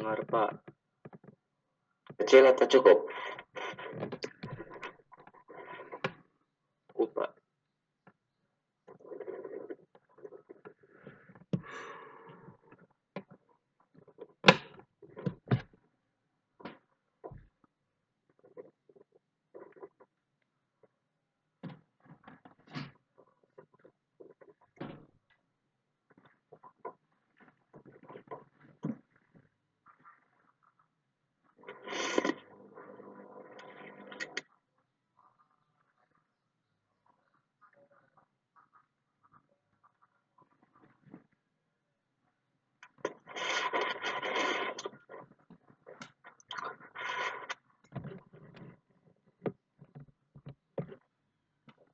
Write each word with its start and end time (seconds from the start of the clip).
Dengar, 0.00 0.24
Pak. 0.24 0.64
Kecil 2.16 2.48
atau? 2.48 2.64
Cukup, 2.64 3.04
Pak. 7.12 7.36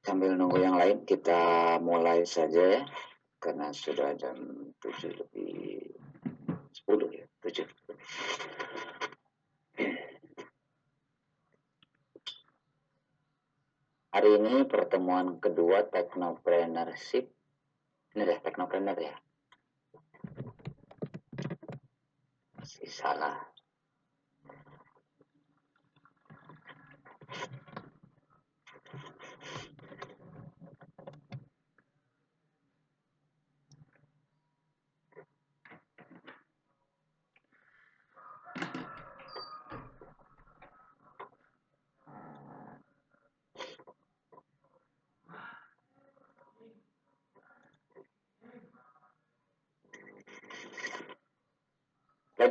Sambil 0.06 0.38
nunggu 0.38 0.62
yang 0.62 0.78
lain, 0.78 1.02
kita 1.26 1.82
mulai 1.82 2.22
saja 2.22 2.78
ya. 2.78 2.82
Karena 3.42 3.74
sudah 3.74 4.14
jam 4.14 4.38
7 4.78 5.10
lebih 5.10 5.90
10 6.86 7.10
ya, 7.10 7.26
7. 7.42 7.66
Hari 14.14 14.30
ini 14.38 14.70
pertemuan 14.70 15.42
kedua 15.42 15.90
Technopreneurship. 15.90 17.26
Ini 18.14 18.22
deh, 18.22 18.38
Technopreneur 18.38 18.94
ya. 18.94 19.18
Masih 22.54 22.86
salah. 22.86 23.56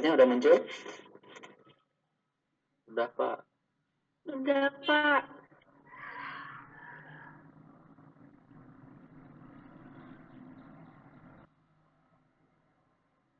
Slide-nya 0.06 0.22
udah 0.22 0.30
muncul? 0.30 0.58
Udah, 2.94 3.10
Pak. 3.18 3.38
Udah, 4.30 4.66
Pak. 4.86 5.22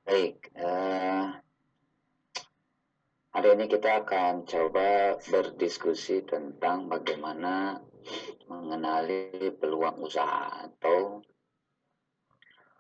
Baik, 0.10 0.38
eh, 0.58 1.26
hari 3.30 3.48
ini 3.54 3.66
kita 3.70 4.02
akan 4.02 4.50
coba 4.50 5.22
berdiskusi 5.22 6.26
tentang 6.26 6.90
bagaimana 6.90 7.78
mengenali 8.50 9.54
peluang 9.54 10.02
usaha 10.02 10.66
atau 10.66 11.22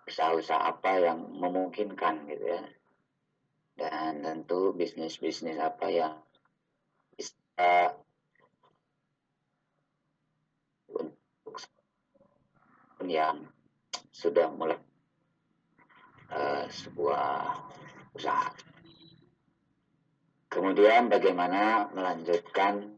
usaha-usaha 0.09 0.73
apa 0.73 1.05
yang 1.05 1.21
memungkinkan 1.37 2.25
gitu 2.33 2.49
ya. 2.49 2.65
Dan 3.75 4.23
tentu 4.23 4.71
bisnis-bisnis 4.71 5.59
apa 5.59 5.91
yang 5.91 6.15
bisa 7.19 7.91
untuk 10.87 11.59
yang 13.03 13.45
sudah 14.15 14.47
mulai 14.55 14.79
uh, 16.31 16.65
sebuah 16.71 17.59
usaha. 18.15 18.49
Kemudian 20.47 21.11
bagaimana 21.11 21.91
melanjutkan 21.91 22.95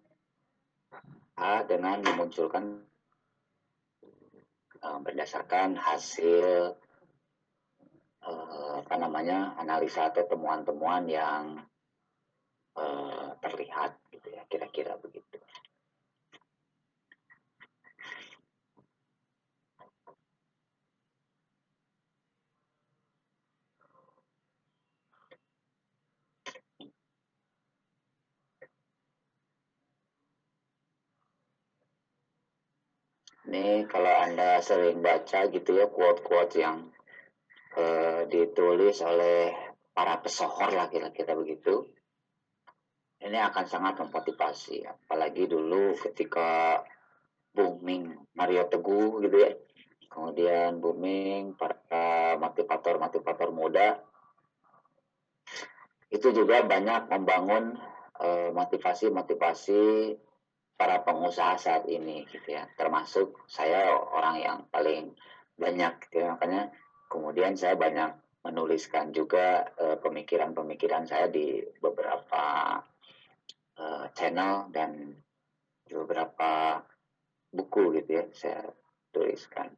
A 1.37 1.65
dengan 1.65 2.05
memunculkan 2.05 2.85
uh, 4.81 4.99
berdasarkan 5.01 5.77
hasil 5.77 6.77
uh, 8.27 8.83
apa 8.83 8.95
namanya 8.99 9.55
analisa 9.55 10.11
atau 10.11 10.27
temuan-temuan 10.27 11.07
yang 11.07 11.63
uh, 12.75 13.31
terlihat 13.39 13.95
gitu 14.11 14.27
ya 14.35 14.43
kira-kira 14.51 14.99
begitu. 14.99 15.39
Ini 33.47 33.87
kalau 33.87 34.11
Anda 34.27 34.59
sering 34.59 34.99
baca 34.99 35.47
gitu 35.47 35.79
ya 35.79 35.87
quote-quote 35.87 36.59
yang 36.59 36.91
uh, 37.77 38.21
ditulis 38.25 38.97
oleh 39.05 39.53
para 39.93 40.17
pesohor 40.21 40.73
lah 40.73 40.89
kira-kira 40.89 41.37
begitu. 41.37 41.85
Ini 43.21 43.37
akan 43.49 43.65
sangat 43.65 44.01
memotivasi. 44.01 44.85
Apalagi 44.85 45.49
dulu 45.49 45.93
ketika 45.97 46.81
booming 47.53 48.13
Mario 48.37 48.69
Teguh 48.69 49.21
gitu 49.25 49.37
ya. 49.37 49.53
Kemudian 50.09 50.81
booming 50.81 51.57
para 51.57 52.37
motivator-motivator 52.37 53.49
muda. 53.53 53.97
Itu 56.13 56.29
juga 56.33 56.61
banyak 56.61 57.09
membangun 57.09 57.77
eh, 58.21 58.49
motivasi-motivasi 58.53 59.83
para 60.77 61.01
pengusaha 61.01 61.57
saat 61.57 61.89
ini 61.89 62.21
gitu 62.29 62.53
ya 62.53 62.69
termasuk 62.77 63.33
saya 63.49 63.97
orang 63.97 64.35
yang 64.37 64.57
paling 64.69 65.17
banyak 65.57 65.97
gitu 66.05 66.21
ya 66.21 66.37
makanya 66.37 66.69
kemudian 67.07 67.55
saya 67.55 67.75
banyak 67.75 68.13
menuliskan 68.43 69.11
juga 69.11 69.67
uh, 69.75 69.97
pemikiran-pemikiran 69.99 71.03
saya 71.07 71.27
di 71.27 71.59
beberapa 71.81 72.79
uh, 73.79 74.05
channel 74.15 74.71
dan 74.71 75.11
beberapa 75.87 76.83
buku 77.51 77.99
gitu 78.03 78.23
ya 78.23 78.25
saya 78.31 78.61
tuliskan 79.11 79.71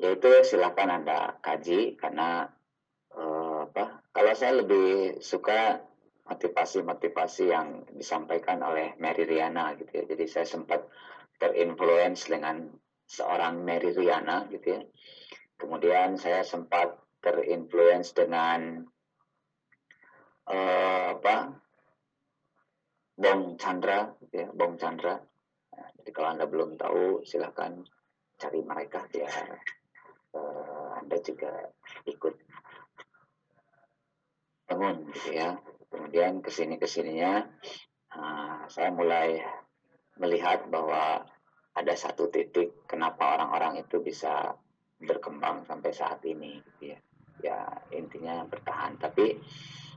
yaitu 0.00 0.30
silakan 0.42 1.02
anda 1.02 1.38
kaji 1.42 1.94
karena 1.98 2.50
uh, 3.14 3.66
apa 3.70 4.02
kalau 4.10 4.32
saya 4.34 4.62
lebih 4.62 5.18
suka 5.22 5.90
motivasi-motivasi 6.30 7.44
yang 7.50 7.82
disampaikan 7.90 8.62
oleh 8.62 8.94
Mary 9.02 9.26
Riana 9.26 9.74
gitu 9.74 9.90
ya. 9.90 10.04
Jadi 10.06 10.24
saya 10.30 10.46
sempat 10.46 10.86
terinfluence 11.42 12.30
dengan 12.30 12.70
seorang 13.10 13.66
Mary 13.66 13.90
Riana 13.90 14.46
gitu 14.46 14.78
ya. 14.78 14.82
Kemudian 15.60 16.16
saya 16.16 16.40
sempat 16.40 16.96
terinfluence 17.20 18.16
dengan 18.16 18.80
uh, 20.48 21.06
apa 21.20 21.60
Bong 23.20 23.60
Chandra, 23.60 24.08
ya, 24.32 24.48
Bong 24.56 24.80
Chandra. 24.80 25.20
Nah, 25.76 25.88
jadi 26.00 26.10
kalau 26.16 26.28
anda 26.32 26.48
belum 26.48 26.80
tahu, 26.80 27.20
silahkan 27.28 27.84
cari 28.40 28.64
mereka 28.64 29.04
ya. 29.12 29.28
Uh, 30.32 30.96
anda 30.96 31.20
juga 31.20 31.52
ikut 32.08 32.32
bangun 34.70 35.10
gitu 35.10 35.34
ya 35.34 35.58
kemudian 35.90 36.38
ke 36.38 36.50
sini 36.54 36.78
ke 36.78 36.86
sininya 36.86 37.42
uh, 38.14 38.62
saya 38.70 38.94
mulai 38.94 39.42
melihat 40.22 40.70
bahwa 40.70 41.26
ada 41.74 41.94
satu 41.98 42.30
titik 42.30 42.86
kenapa 42.86 43.34
orang-orang 43.34 43.82
itu 43.82 43.98
bisa 43.98 44.54
berkembang 45.00 45.64
sampai 45.64 45.90
saat 45.90 46.20
ini 46.28 46.60
gitu 46.60 46.92
ya 46.92 46.98
ya 47.40 47.58
intinya 47.96 48.44
bertahan 48.44 49.00
tapi 49.00 49.40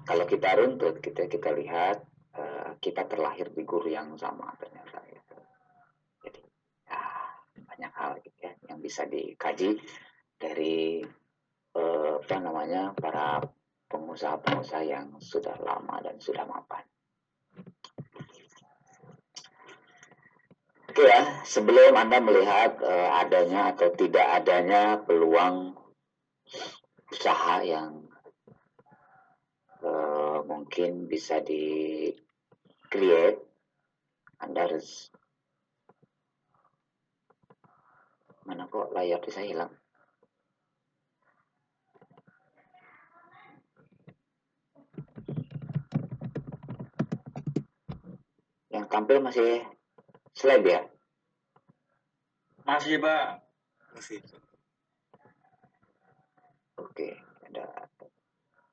kalau 0.07 0.23
kita 0.23 0.55
runtut 0.55 1.03
kita 1.03 1.27
kita 1.27 1.51
lihat 1.51 1.99
uh, 2.39 2.79
kita 2.79 3.03
terlahir 3.07 3.51
di 3.51 3.63
guru 3.67 3.91
yang 3.91 4.15
sama 4.15 4.55
ternyata 4.55 5.03
gitu. 5.11 5.35
jadi 6.23 6.41
ya 6.87 7.01
banyak 7.67 7.93
hal 7.93 8.11
gitu 8.23 8.39
ya 8.47 8.53
yang 8.71 8.79
bisa 8.79 9.03
dikaji 9.03 9.75
dari 10.39 11.03
uh, 11.75 12.19
apa 12.23 12.37
namanya 12.39 12.95
para 12.95 13.43
pengusaha-pengusaha 13.91 14.83
yang 14.89 15.07
sudah 15.21 15.53
lama 15.61 16.01
dan 16.01 16.17
sudah 16.17 16.49
mapan. 16.49 16.81
Oke 20.93 21.09
ya, 21.09 21.41
sebelum 21.41 21.97
Anda 21.97 22.21
melihat 22.21 22.77
uh, 22.85 23.17
adanya 23.17 23.73
atau 23.73 23.89
tidak 23.97 24.29
adanya 24.29 25.01
peluang 25.01 25.73
usaha 27.09 27.65
yang 27.65 28.05
uh, 29.81 30.45
mungkin 30.45 31.09
bisa 31.09 31.41
di 31.41 32.13
create, 32.93 33.41
Anda 34.37 34.69
harus 34.69 35.09
mana 38.45 38.69
kok 38.69 38.93
layar 38.93 39.17
saya 39.33 39.49
hilang? 39.49 39.73
Yang 48.69 48.85
tampil 48.93 49.17
masih 49.25 49.65
slide 50.33 50.65
ya? 50.65 50.81
Masih, 52.63 52.97
Pak. 52.99 53.43
Masih. 53.93 54.19
Oke, 56.79 57.13
ada 57.49 57.65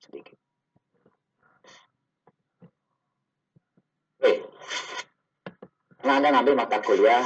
sedikit. 0.01 0.37
Oke. 4.21 4.33
Nah, 6.01 6.17
Anda 6.17 6.33
ngambil 6.33 6.55
mata 6.57 6.81
kuliah 6.81 7.25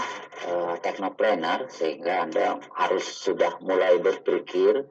uh, 0.50 0.74
teknopreneur 0.82 1.70
sehingga 1.70 2.26
Anda 2.26 2.58
harus 2.74 3.06
sudah 3.06 3.62
mulai 3.62 4.02
berpikir 4.02 4.82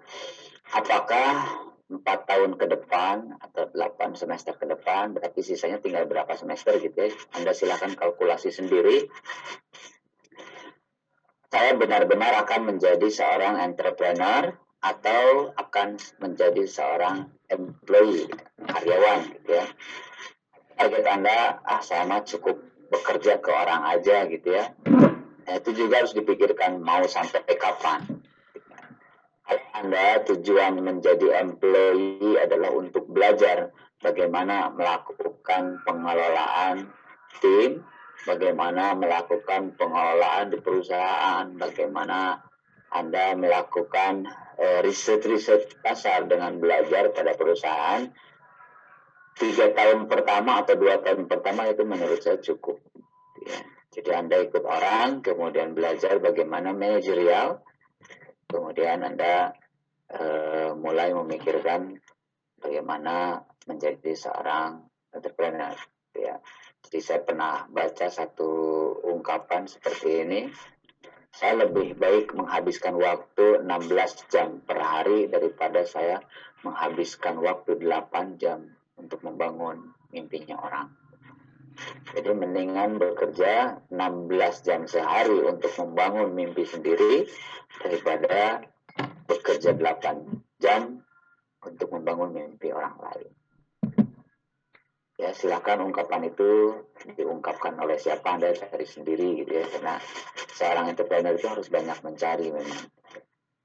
apakah 0.72 1.44
empat 1.92 2.26
tahun 2.30 2.56
ke 2.56 2.66
depan 2.72 3.36
atau 3.44 3.68
delapan 3.76 4.16
semester 4.16 4.56
ke 4.56 4.64
depan 4.64 5.12
berarti 5.12 5.44
sisanya 5.44 5.84
tinggal 5.84 6.08
berapa 6.08 6.32
semester 6.36 6.80
gitu 6.80 6.96
ya. 6.96 7.12
Anda 7.36 7.52
silahkan 7.52 7.92
kalkulasi 7.98 8.50
sendiri. 8.54 9.08
Saya 11.54 11.78
benar-benar 11.78 12.34
akan 12.48 12.74
menjadi 12.74 13.08
seorang 13.14 13.62
entrepreneur 13.62 14.58
atau 14.84 15.54
akan 15.56 15.96
menjadi 16.18 16.66
seorang 16.66 17.30
employee 17.52 18.26
karyawan 18.58 19.20
gitu 19.38 19.52
ya. 19.54 19.66
Target 20.74 21.06
Anda 21.06 21.38
ah 21.62 21.82
saya 21.86 22.10
mah 22.10 22.26
cukup 22.26 22.58
bekerja 22.90 23.38
ke 23.38 23.50
orang 23.54 23.86
aja 23.94 24.26
gitu 24.26 24.50
ya. 24.50 24.74
Nah, 25.44 25.54
itu 25.60 25.76
juga 25.76 26.02
harus 26.02 26.16
dipikirkan 26.16 26.80
mau 26.82 27.04
sampai 27.06 27.44
kapan 27.54 28.24
anda 29.74 30.24
tujuan 30.24 30.80
menjadi 30.80 31.44
employee 31.44 32.40
adalah 32.40 32.72
untuk 32.72 33.04
belajar 33.12 33.75
bagaimana 34.00 34.72
melakukan 34.72 35.84
pengelolaan 35.84 36.88
tim, 37.44 37.84
bagaimana 38.24 38.95
melakukan 38.95 39.75
pengelolaan 39.75 40.51
di 40.51 40.57
perusahaan, 40.63 41.51
bagaimana 41.60 42.40
Anda 42.94 43.34
melakukan 43.34 44.30
eh, 44.62 44.80
riset-riset 44.86 45.81
pasar 45.81 46.30
dengan 46.30 46.62
belajar 46.62 47.10
pada 47.10 47.34
perusahaan. 47.34 48.06
Tiga 49.34 49.74
tahun 49.74 50.06
pertama 50.06 50.62
atau 50.62 50.78
dua 50.78 51.01
tahun 51.01 51.25
pertama 51.25 51.66
itu 51.66 51.81
menurut 51.81 52.22
saya 52.22 52.38
cukup. 52.38 52.78
Ya. 53.44 53.60
Jadi 53.98 54.10
Anda 54.13 54.46
ikut 54.46 54.62
orang, 54.62 55.25
kemudian 55.25 55.74
belajar 55.74 56.22
bagaimana 56.22 56.69
manajerial, 56.69 57.66
kemudian 58.54 59.02
Anda 59.02 59.50
uh, 60.14 60.78
mulai 60.78 61.10
memikirkan 61.18 61.98
bagaimana 62.62 63.42
menjadi 63.66 64.14
seorang 64.14 64.86
entrepreneur 65.10 65.74
ya. 66.14 66.38
Jadi 66.84 67.00
saya 67.02 67.22
pernah 67.26 67.66
baca 67.66 68.08
satu 68.12 68.52
ungkapan 69.10 69.66
seperti 69.66 70.10
ini. 70.22 70.42
Saya 71.34 71.66
lebih 71.66 71.98
baik 71.98 72.38
menghabiskan 72.38 72.94
waktu 72.94 73.66
16 73.66 74.30
jam 74.30 74.62
per 74.62 74.78
hari 74.78 75.26
daripada 75.26 75.82
saya 75.82 76.22
menghabiskan 76.62 77.42
waktu 77.42 77.82
8 77.82 78.38
jam 78.38 78.70
untuk 79.02 79.26
membangun 79.26 79.98
mimpinya 80.14 80.62
orang. 80.62 81.03
Jadi 82.14 82.30
mendingan 82.30 83.02
bekerja 83.02 83.82
16 83.90 84.66
jam 84.66 84.86
sehari 84.86 85.42
untuk 85.44 85.74
membangun 85.82 86.36
mimpi 86.38 86.62
sendiri 86.68 87.26
daripada 87.82 88.62
bekerja 89.26 89.74
8 89.74 90.62
jam 90.62 91.02
untuk 91.64 91.90
membangun 91.96 92.36
mimpi 92.36 92.70
orang 92.70 92.96
lain. 93.02 93.32
Ya, 95.18 95.32
silakan 95.32 95.88
ungkapan 95.88 96.28
itu 96.28 96.84
diungkapkan 97.16 97.78
oleh 97.80 97.96
siapa 97.96 98.34
Anda 98.36 98.52
cari 98.52 98.84
sendiri 98.84 99.40
gitu 99.46 99.56
ya. 99.56 99.66
Karena 99.72 99.96
seorang 100.52 100.92
entrepreneur 100.92 101.38
itu 101.38 101.48
harus 101.48 101.70
banyak 101.70 101.96
mencari 102.04 102.52
memang. 102.52 102.84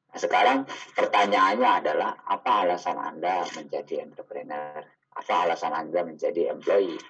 Nah, 0.09 0.19
sekarang 0.21 0.65
pertanyaannya 0.97 1.71
adalah 1.85 2.11
apa 2.25 2.65
alasan 2.65 2.97
Anda 3.01 3.45
menjadi 3.57 4.07
entrepreneur? 4.07 4.87
Apa 5.19 5.49
alasan 5.49 5.75
Anda 5.75 6.07
menjadi 6.07 6.53
employee? 6.53 7.01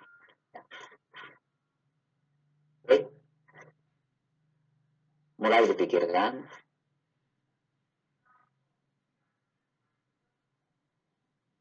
Mulai 5.38 5.70
dipikirkan 5.70 6.42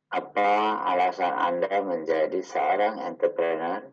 Apa 0.08 0.82
alasan 0.88 1.36
Anda 1.36 1.84
menjadi 1.84 2.40
seorang 2.40 3.04
entrepreneur? 3.04 3.84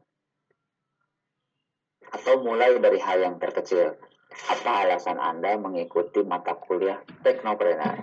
Atau 2.15 2.39
mulai 2.39 2.79
dari 2.79 3.03
hal 3.03 3.19
yang 3.19 3.37
terkecil. 3.43 3.99
Apa 4.47 4.87
alasan 4.87 5.19
Anda 5.19 5.59
mengikuti 5.59 6.23
mata 6.23 6.55
kuliah 6.55 7.03
teknopreneur? 7.27 7.99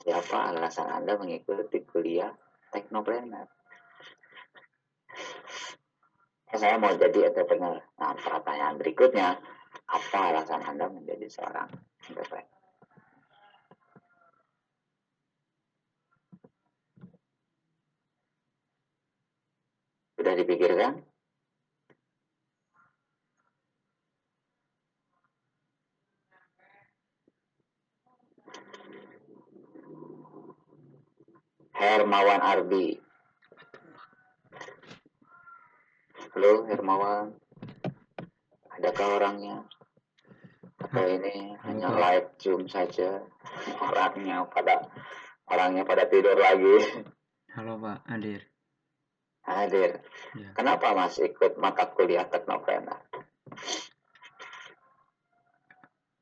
Siapa 0.00 0.38
alasan 0.48 0.88
Anda 0.88 1.20
mengikuti 1.20 1.84
kuliah 1.84 2.32
teknopreneur? 2.72 3.59
Saya 6.50 6.82
mau 6.82 6.90
jadi 6.90 7.30
entrepreneur. 7.30 7.78
Nah, 7.78 8.10
pertanyaan 8.18 8.74
berikutnya, 8.74 9.38
apa 9.86 10.18
alasan 10.34 10.66
Anda 10.66 10.90
menjadi 10.90 11.30
seorang 11.30 11.70
entrepreneur? 12.10 12.58
Sudah 20.18 20.34
dipikirkan? 20.36 20.92
Hermawan 31.72 32.44
Ardi. 32.44 33.09
Halo 36.30 36.62
Hermawan. 36.62 37.34
Adakah 38.78 39.18
orangnya? 39.18 39.66
Atau 40.78 41.02
ini 41.10 41.58
hanya 41.66 41.90
live 41.90 42.30
zoom 42.38 42.70
saja? 42.70 43.18
Orangnya 43.82 44.46
pada 44.46 44.86
orangnya 45.50 45.82
pada 45.82 46.06
tidur 46.06 46.38
lagi. 46.38 47.02
Halo 47.50 47.82
Pak 47.82 48.06
Adir. 48.06 48.46
Hadir. 49.42 50.06
Ya. 50.38 50.54
Kenapa 50.54 50.94
Mas 50.94 51.18
ikut 51.18 51.58
mata 51.58 51.90
kuliah 51.90 52.22
teknopreneur? 52.30 53.02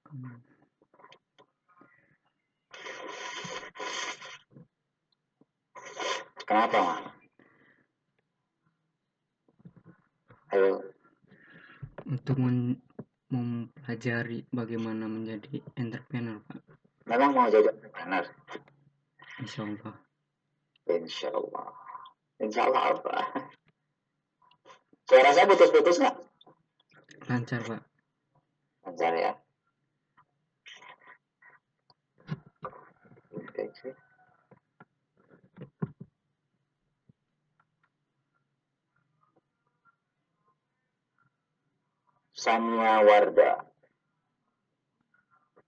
Hmm. 0.09 0.41
Kenapa 6.49 6.79
Mas? 6.81 7.18
Untuk 12.09 12.37
men 12.41 12.81
mempelajari 13.29 14.49
bagaimana 14.49 15.05
menjadi 15.05 15.61
entrepreneur, 15.77 16.41
Pak. 16.49 16.65
Memang 17.05 17.37
mau 17.37 17.49
jadi 17.53 17.69
entrepreneur? 17.69 18.25
Insya 19.45 19.69
Allah. 19.69 19.95
Insya 20.89 21.29
Allah. 21.33 21.69
Insya 22.41 22.61
Allah 22.65 22.83
apa? 22.97 23.17
Suara 25.09 25.31
saya 25.33 25.49
putus-putus 25.49 26.01
nggak? 26.01 26.17
Lancar 27.29 27.61
pak. 27.65 27.83
Lancar 28.85 29.13
ya. 29.17 29.33
Oke. 33.37 34.08
Samia 42.39 43.03
Warda. 43.03 43.59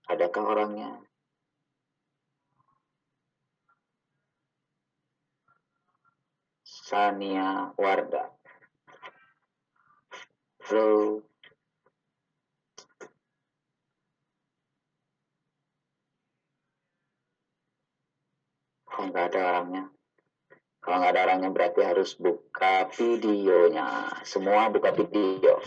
Adakah 0.07 0.43
orangnya? 0.55 1.03
Sania 6.63 7.75
Warda. 7.75 8.31
hello, 10.63 11.19
Kalau 18.87 19.07
nggak 19.11 19.27
ada 19.27 19.39
orangnya. 19.43 19.83
Kalau 20.79 20.95
nggak 21.03 21.11
ada 21.11 21.21
orangnya 21.27 21.49
berarti 21.51 21.81
harus 21.83 22.15
buka 22.15 22.87
videonya. 22.95 24.07
Semua 24.23 24.71
buka 24.71 24.95
video. 24.95 25.59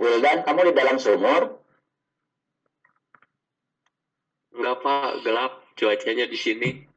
Wildan, 0.00 0.44
kamu 0.44 0.68
di 0.68 0.72
dalam 0.76 0.96
sumur? 0.96 1.60
Enggak 4.52 4.76
pak, 4.80 5.24
gelap 5.24 5.52
cuacanya 5.76 6.24
di 6.28 6.36
sini. 6.36 6.89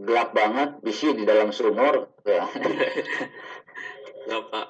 Gelap 0.00 0.32
banget, 0.32 0.80
bisi 0.80 1.12
di 1.12 1.28
dalam 1.28 1.52
sumur. 1.52 2.08
Ya. 2.24 2.48
Pak. 4.48 4.66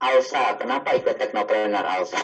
Alsa, 0.00 0.56
kenapa 0.60 0.96
ikut 0.96 1.16
teknopreneur 1.16 1.84
Alsa? 1.84 2.20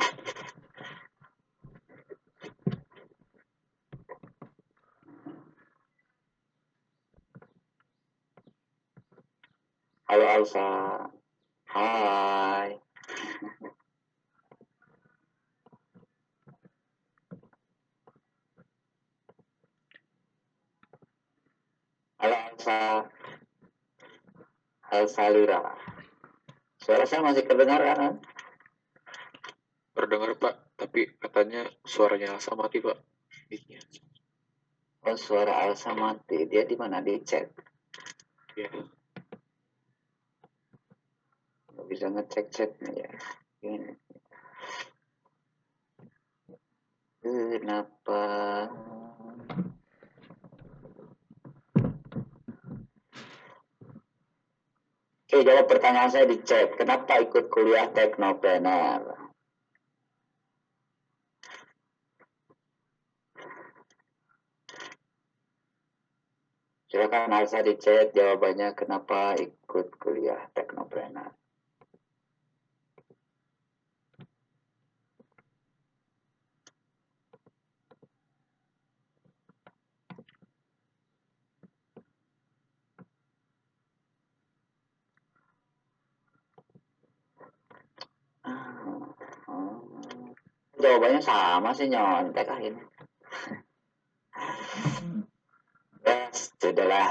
Alsa. 10.46 11.10
Hai. 11.74 12.78
Halo 22.22 22.36
Alsa. 22.46 22.78
Alsa 24.86 25.24
Lira. 25.34 25.74
Suara 26.78 27.02
saya 27.10 27.26
masih 27.26 27.42
kedengar 27.42 27.82
kan? 27.82 28.22
Terdengar 29.98 30.30
pak, 30.38 30.78
tapi 30.78 31.10
katanya 31.18 31.66
suaranya 31.82 32.38
Elsa 32.38 32.54
mati 32.54 32.78
pak. 32.78 33.02
Oh, 35.10 35.18
suara 35.18 35.66
Alsa 35.66 35.90
mati. 35.98 36.46
Dia 36.46 36.62
di 36.62 36.78
mana? 36.78 37.02
Di 37.02 37.18
chat. 37.26 37.50
Ya. 38.54 38.70
Nggak 38.70 38.95
bisa 41.86 42.10
ngecek 42.10 42.50
chatnya 42.50 42.90
ya. 42.92 43.10
Ini. 43.62 43.94
Kenapa? 47.26 48.22
Oke, 55.26 55.42
jawab 55.42 55.66
pertanyaan 55.66 56.08
saya 56.08 56.24
di 56.30 56.38
chat. 56.46 56.78
Kenapa 56.78 57.18
ikut 57.18 57.50
kuliah 57.50 57.90
teknopreneur? 57.90 59.26
Silakan 66.86 67.34
Alsa 67.34 67.60
di 67.60 67.74
chat 67.76 68.14
jawabannya 68.14 68.72
kenapa 68.72 69.36
ikut 69.36 69.98
kuliah 69.98 70.46
teknopreneur. 70.54 71.34
Jawabannya 90.86 91.18
sama 91.18 91.74
sih 91.74 91.90
nyontek 91.90 92.46
ini. 92.62 92.78
Ya, 96.06 96.30
sudahlah. 96.30 97.10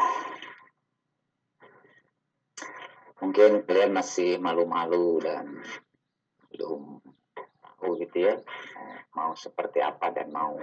Mungkin 3.19 3.67
kalian 3.67 3.91
masih 3.91 4.39
malu-malu 4.39 5.19
dan 5.19 5.59
belum 6.55 7.03
tahu 7.85 8.01
gitu 8.01 8.17
ya 8.25 8.35
mau 9.15 9.31
seperti 9.33 9.79
apa 9.79 10.11
dan 10.11 10.29
mau 10.29 10.59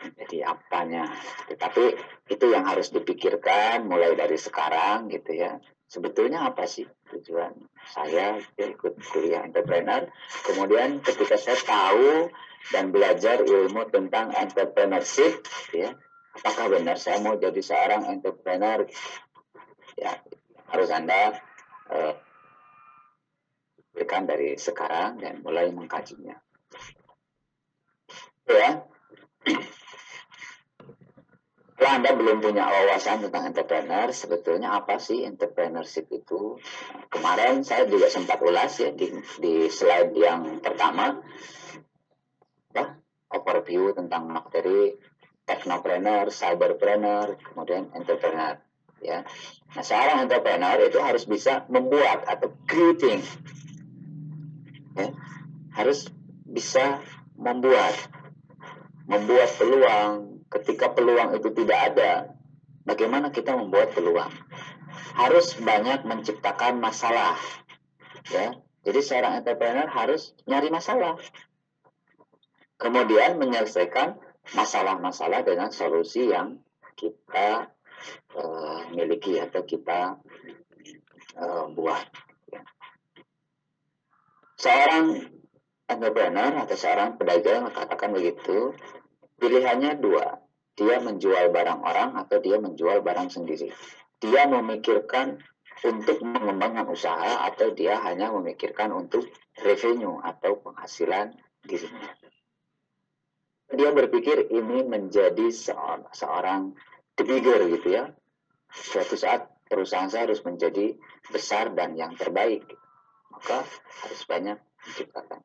menjadi 0.00 0.54
apanya. 0.54 1.10
Tetapi 1.50 1.84
itu 2.30 2.46
yang 2.48 2.64
harus 2.64 2.94
dipikirkan 2.94 3.84
mulai 3.84 4.14
dari 4.14 4.38
sekarang 4.38 5.10
gitu 5.10 5.34
ya. 5.34 5.58
Sebetulnya 5.90 6.46
apa 6.46 6.70
sih 6.70 6.86
tujuan 7.10 7.50
saya 7.90 8.38
ya, 8.38 8.66
ikut 8.70 8.94
kuliah 9.10 9.42
entrepreneur? 9.42 10.06
Kemudian 10.46 11.02
ketika 11.02 11.34
saya 11.34 11.58
tahu 11.58 12.30
dan 12.70 12.94
belajar 12.94 13.42
ilmu 13.42 13.90
tentang 13.90 14.30
entrepreneurship, 14.38 15.42
ya, 15.74 15.90
apakah 16.38 16.78
benar 16.78 16.94
saya 16.94 17.18
mau 17.18 17.34
jadi 17.34 17.58
seorang 17.58 18.06
entrepreneur? 18.06 18.86
Ya, 19.98 20.14
harus 20.70 20.94
anda 20.94 21.42
eh, 21.90 22.14
berikan 23.90 24.30
dari 24.30 24.54
sekarang 24.54 25.18
dan 25.18 25.42
mulai 25.42 25.74
mengkajinya. 25.74 26.38
Ya, 28.50 28.82
kalau 31.80 31.96
Anda 31.96 32.12
belum 32.12 32.44
punya 32.44 32.68
wawasan 32.68 33.24
tentang 33.24 33.56
entrepreneur, 33.56 34.12
sebetulnya 34.12 34.76
apa 34.76 35.00
sih 35.00 35.24
entrepreneurship 35.24 36.12
itu? 36.12 36.60
Kemarin 37.08 37.64
saya 37.64 37.88
juga 37.88 38.12
sempat 38.12 38.36
ulas 38.44 38.76
ya 38.76 38.92
di, 38.92 39.08
di 39.40 39.64
slide 39.72 40.12
yang 40.12 40.60
pertama, 40.60 41.24
ya, 42.76 43.00
overview 43.32 43.96
tentang 43.96 44.28
materi 44.28 44.92
technopreneur, 45.48 46.28
cyberpreneur, 46.28 47.40
kemudian 47.40 47.88
entrepreneur. 47.96 48.60
Ya, 49.00 49.24
nah 49.72 49.80
seorang 49.80 50.28
entrepreneur 50.28 50.76
itu 50.84 51.00
harus 51.00 51.24
bisa 51.24 51.64
membuat 51.72 52.28
atau 52.28 52.52
creating, 52.68 53.24
ya, 55.00 55.16
harus 55.72 56.12
bisa 56.44 57.00
membuat, 57.40 57.96
membuat 59.10 59.50
peluang, 59.58 60.46
ketika 60.46 60.94
peluang 60.94 61.34
itu 61.34 61.50
tidak 61.50 61.78
ada, 61.92 62.12
bagaimana 62.86 63.34
kita 63.34 63.58
membuat 63.58 63.90
peluang? 63.90 64.30
Harus 65.18 65.58
banyak 65.58 66.06
menciptakan 66.06 66.78
masalah. 66.78 67.34
Ya. 68.30 68.54
Jadi 68.86 69.00
seorang 69.02 69.42
entrepreneur 69.42 69.90
harus 69.90 70.32
nyari 70.46 70.70
masalah. 70.70 71.18
Kemudian 72.80 73.36
menyelesaikan 73.36 74.16
masalah-masalah 74.56 75.44
dengan 75.44 75.68
solusi 75.74 76.30
yang 76.32 76.62
kita 76.96 77.68
uh, 78.38 78.80
miliki 78.94 79.36
atau 79.36 79.66
kita 79.66 80.16
uh, 81.36 81.66
buat. 81.74 82.06
Ya. 82.48 82.62
Seorang 84.56 85.04
entrepreneur 85.90 86.52
atau 86.62 86.76
seorang 86.78 87.18
pedagang 87.18 87.68
katakan 87.74 88.14
begitu, 88.14 88.72
pilihannya 89.40 89.96
dua. 89.98 90.38
Dia 90.76 91.00
menjual 91.00 91.50
barang 91.50 91.80
orang 91.82 92.16
atau 92.20 92.38
dia 92.38 92.60
menjual 92.60 93.00
barang 93.00 93.28
sendiri. 93.32 93.72
Dia 94.20 94.44
memikirkan 94.46 95.40
untuk 95.80 96.20
mengembangkan 96.20 96.88
usaha 96.92 97.48
atau 97.48 97.72
dia 97.72 97.96
hanya 98.04 98.28
memikirkan 98.36 98.92
untuk 98.92 99.24
revenue 99.64 100.20
atau 100.20 100.60
penghasilan 100.60 101.32
dirinya. 101.64 102.12
Dia 103.70 103.90
berpikir 103.94 104.50
ini 104.50 104.84
menjadi 104.84 105.48
seorang, 105.48 106.10
seorang 106.12 106.60
the 107.16 107.24
bigger 107.24 107.64
gitu 107.70 107.88
ya. 107.96 108.04
Suatu 108.70 109.16
saat 109.16 109.48
perusahaan 109.66 110.10
saya 110.10 110.28
harus 110.28 110.42
menjadi 110.44 110.96
besar 111.30 111.72
dan 111.72 111.96
yang 111.96 112.12
terbaik. 112.18 112.66
Maka 113.30 113.64
harus 114.04 114.22
banyak 114.26 114.58
menciptakan. 114.84 115.40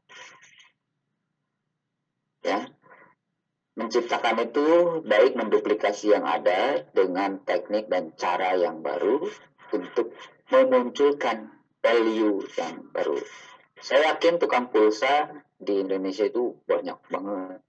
ya 2.45 2.61
menciptakan 3.75 4.39
itu 4.47 4.67
baik 5.03 5.35
menduplikasi 5.35 6.15
yang 6.15 6.23
ada 6.23 6.87
dengan 6.95 7.43
teknik 7.43 7.91
dan 7.91 8.15
cara 8.15 8.55
yang 8.55 8.79
baru 8.79 9.27
untuk 9.75 10.15
memunculkan 10.47 11.51
value 11.83 12.39
yang 12.55 12.87
baru. 12.95 13.19
Saya 13.75 14.15
yakin 14.15 14.39
tukang 14.39 14.71
pulsa 14.71 15.29
di 15.59 15.83
Indonesia 15.83 16.25
itu 16.25 16.55
banyak 16.63 16.97
banget. 17.11 17.59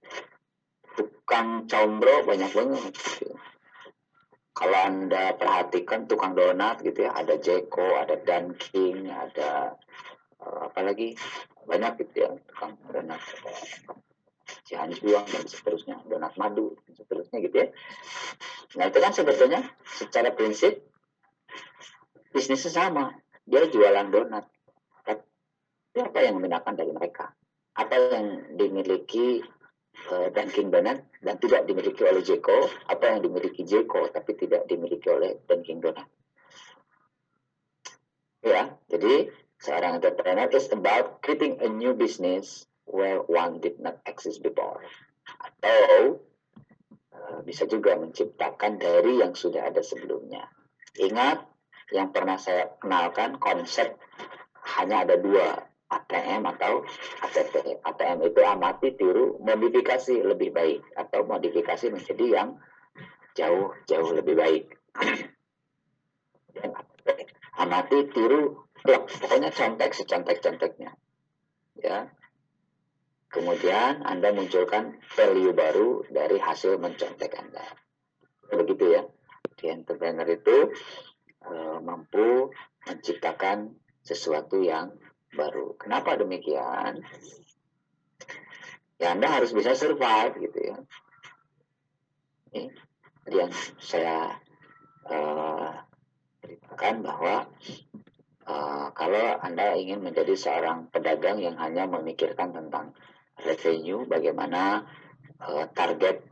Tukang 0.96 1.66
combro 1.66 2.22
banyak 2.22 2.50
banget. 2.54 2.94
Kalau 4.56 4.78
Anda 4.80 5.36
perhatikan 5.36 6.08
tukang 6.08 6.32
donat 6.32 6.80
gitu 6.80 7.04
ya, 7.04 7.12
ada 7.12 7.36
Jeko, 7.36 8.00
ada 8.00 8.16
Dunkin, 8.16 9.04
ada 9.04 9.76
uh, 10.40 10.72
apa 10.72 10.80
lagi? 10.80 11.12
Banyak 11.68 12.00
gitu 12.00 12.14
ya 12.24 12.30
tukang 12.48 12.72
donat. 12.88 13.20
Cianjuang 14.66 15.26
dan 15.26 15.44
seterusnya, 15.46 16.02
donat 16.06 16.34
madu 16.38 16.78
dan 16.86 16.92
seterusnya 16.94 17.38
gitu 17.42 17.56
ya. 17.66 17.68
Nah 18.78 18.84
itu 18.90 18.98
kan 19.02 19.12
sebetulnya 19.14 19.60
secara 19.86 20.30
prinsip 20.34 20.86
bisnisnya 22.30 22.70
sama, 22.70 23.14
dia 23.46 23.66
jualan 23.70 24.12
donat. 24.12 24.44
Tapi 25.96 25.98
apa 26.02 26.18
yang 26.20 26.36
membedakan 26.36 26.74
dari 26.76 26.92
mereka? 26.92 27.32
Apa 27.76 27.94
yang 28.12 28.56
dimiliki 28.60 29.40
uh, 30.12 30.28
Dunkin 30.28 30.68
Donat 30.68 31.00
dan 31.24 31.40
tidak 31.40 31.64
dimiliki 31.64 32.04
oleh 32.04 32.20
Jeko? 32.20 32.68
Apa 32.92 33.16
yang 33.16 33.24
dimiliki 33.24 33.64
Jeko 33.64 34.12
tapi 34.12 34.36
tidak 34.36 34.68
dimiliki 34.68 35.08
oleh 35.08 35.40
Dunkin 35.48 35.80
Donat? 35.80 36.08
Ya, 38.44 38.76
jadi 38.92 39.32
seorang 39.58 39.98
entrepreneur 39.98 40.46
is 40.52 40.68
about 40.70 41.24
creating 41.24 41.58
a 41.64 41.68
new 41.72 41.96
business 41.96 42.68
where 42.86 43.20
one 43.26 43.58
did 43.60 43.76
not 43.82 43.98
exist 44.06 44.40
before. 44.42 44.80
Atau 45.26 46.22
uh, 47.12 47.38
bisa 47.42 47.66
juga 47.66 47.98
menciptakan 47.98 48.78
dari 48.78 49.20
yang 49.20 49.34
sudah 49.34 49.68
ada 49.68 49.82
sebelumnya. 49.82 50.46
Ingat 50.96 51.44
yang 51.92 52.10
pernah 52.10 52.38
saya 52.38 52.72
kenalkan 52.82 53.38
konsep 53.38 53.94
hanya 54.78 55.06
ada 55.06 55.14
dua 55.18 55.54
ATM 55.86 56.42
atau 56.56 56.82
ATP. 57.22 57.78
ATM 57.78 58.18
itu 58.26 58.40
amati, 58.42 58.90
tiru, 58.98 59.38
modifikasi 59.38 60.18
lebih 60.26 60.50
baik 60.50 60.82
atau 60.98 61.22
modifikasi 61.22 61.94
menjadi 61.94 62.26
yang 62.26 62.48
jauh 63.38 63.70
jauh 63.86 64.10
lebih 64.10 64.34
baik. 64.34 64.64
Amati, 67.62 67.98
tiru. 68.10 68.66
Pokoknya 68.86 69.50
contek 69.50 69.94
secontek-conteknya. 69.94 70.94
Ya, 71.82 72.10
Kemudian 73.36 74.00
Anda 74.00 74.32
munculkan 74.32 74.96
value 75.12 75.52
baru 75.52 76.08
dari 76.08 76.40
hasil 76.40 76.80
mencontek 76.80 77.36
Anda. 77.36 77.68
Begitu 78.48 78.96
ya. 78.96 79.02
Di 79.60 79.68
entrepreneur 79.68 80.24
itu 80.24 80.72
e, 81.44 81.52
mampu 81.84 82.48
menciptakan 82.88 83.76
sesuatu 84.00 84.64
yang 84.64 84.96
baru. 85.36 85.76
Kenapa 85.76 86.16
demikian? 86.16 87.04
Ya 88.96 89.12
Anda 89.12 89.28
harus 89.28 89.52
bisa 89.52 89.76
survive 89.76 90.40
gitu 90.40 90.58
ya. 90.72 90.76
Ini 92.56 92.72
yang 93.28 93.52
saya 93.76 94.40
uh, 95.12 95.84
bahwa 97.04 97.44
uh, 98.48 98.86
kalau 98.96 99.24
Anda 99.42 99.76
ingin 99.76 100.00
menjadi 100.00 100.32
seorang 100.32 100.88
pedagang 100.88 101.42
yang 101.42 101.60
hanya 101.60 101.84
memikirkan 101.84 102.56
tentang 102.56 102.96
revenue 103.44 104.08
bagaimana 104.08 104.86
uh, 105.42 105.66
target 105.76 106.24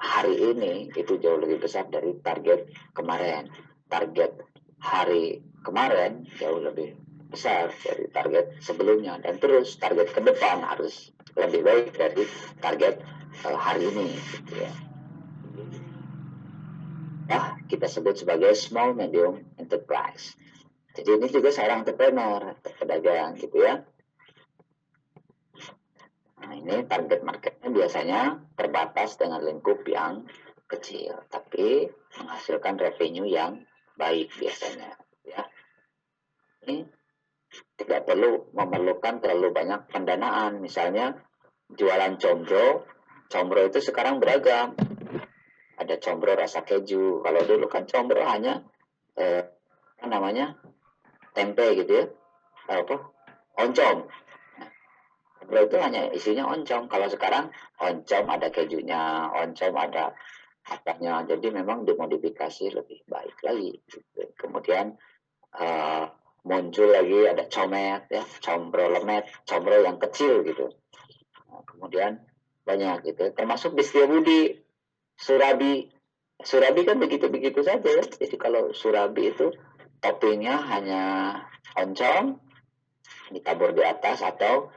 hari 0.00 0.34
ini 0.54 0.88
itu 0.96 1.20
jauh 1.20 1.38
lebih 1.38 1.60
besar 1.60 1.86
dari 1.92 2.16
target 2.24 2.72
kemarin 2.96 3.46
target 3.86 4.32
hari 4.80 5.44
kemarin 5.60 6.24
jauh 6.40 6.58
lebih 6.58 6.96
besar 7.30 7.70
dari 7.84 8.10
target 8.10 8.58
sebelumnya 8.58 9.20
dan 9.22 9.38
terus 9.38 9.78
target 9.78 10.10
ke 10.10 10.20
depan 10.24 10.66
harus 10.66 11.14
lebih 11.38 11.62
baik 11.62 11.94
dari 11.94 12.26
target 12.58 13.04
uh, 13.46 13.54
hari 13.54 13.86
ini 13.86 14.18
gitu 14.34 14.54
ya. 14.66 14.72
Nah, 17.30 17.62
kita 17.70 17.86
sebut 17.86 18.18
sebagai 18.18 18.50
small 18.58 18.98
medium 18.98 19.46
enterprise. 19.54 20.34
Jadi 20.90 21.22
ini 21.22 21.26
juga 21.30 21.54
seorang 21.54 21.86
entrepreneur, 21.86 22.58
pedagang 22.82 23.38
gitu 23.38 23.62
ya. 23.62 23.86
Nah, 26.50 26.58
ini 26.58 26.82
target 26.82 27.22
marketnya 27.22 27.70
biasanya 27.70 28.20
terbatas 28.58 29.14
dengan 29.14 29.38
lingkup 29.38 29.86
yang 29.86 30.26
kecil, 30.66 31.22
tapi 31.30 31.86
menghasilkan 32.18 32.74
revenue 32.74 33.30
yang 33.30 33.62
baik 33.94 34.34
biasanya. 34.34 34.98
Ya, 35.22 35.46
ini 36.66 36.90
tidak 37.78 38.02
perlu 38.02 38.50
memerlukan 38.50 39.22
terlalu 39.22 39.54
banyak 39.54 39.94
pendanaan. 39.94 40.58
Misalnya 40.58 41.14
jualan 41.70 42.18
combro, 42.18 42.82
combro 43.30 43.70
itu 43.70 43.78
sekarang 43.78 44.18
beragam. 44.18 44.74
Ada 45.78 46.02
combro 46.02 46.34
rasa 46.34 46.66
keju. 46.66 47.22
Kalau 47.22 47.46
dulu 47.46 47.70
kan 47.70 47.86
combro 47.86 48.26
hanya 48.26 48.58
eh, 49.14 49.46
apa 50.02 50.06
namanya 50.10 50.58
tempe 51.30 51.78
gitu 51.78 51.94
ya, 51.94 52.04
apa 52.74 53.06
oncom 53.54 54.10
Bro 55.50 55.66
itu 55.66 55.76
hanya 55.82 56.06
isinya 56.14 56.46
oncom. 56.46 56.86
Kalau 56.86 57.10
sekarang 57.10 57.50
oncom 57.82 58.24
ada 58.30 58.48
kejunya, 58.54 59.26
oncom 59.34 59.74
ada 59.74 60.14
apanya. 60.70 61.26
Jadi 61.26 61.50
memang 61.50 61.82
dimodifikasi 61.82 62.70
lebih 62.70 63.02
baik 63.10 63.36
lagi. 63.42 63.74
Gitu. 63.82 64.30
Kemudian 64.38 64.94
uh, 65.58 66.06
muncul 66.46 66.88
lagi 66.94 67.26
ada 67.26 67.44
comet 67.50 68.06
ya, 68.08 68.22
combro 68.40 68.86
lemet, 68.94 69.26
combro 69.44 69.82
yang 69.82 69.98
kecil 69.98 70.46
gitu. 70.46 70.70
Nah, 71.50 71.66
kemudian 71.66 72.22
banyak 72.62 73.10
gitu. 73.10 73.34
Termasuk 73.34 73.74
di 73.74 73.84
Budi, 74.06 74.40
Surabi. 75.18 75.90
Surabi 76.40 76.88
kan 76.88 76.96
begitu-begitu 76.96 77.60
saja 77.60 77.84
ya. 77.84 78.04
Jadi 78.06 78.36
kalau 78.38 78.72
Surabi 78.72 79.34
itu 79.34 79.52
toppingnya 80.00 80.56
hanya 80.72 81.02
oncom 81.76 82.40
ditabur 83.30 83.76
di 83.76 83.84
atas 83.84 84.24
atau 84.24 84.72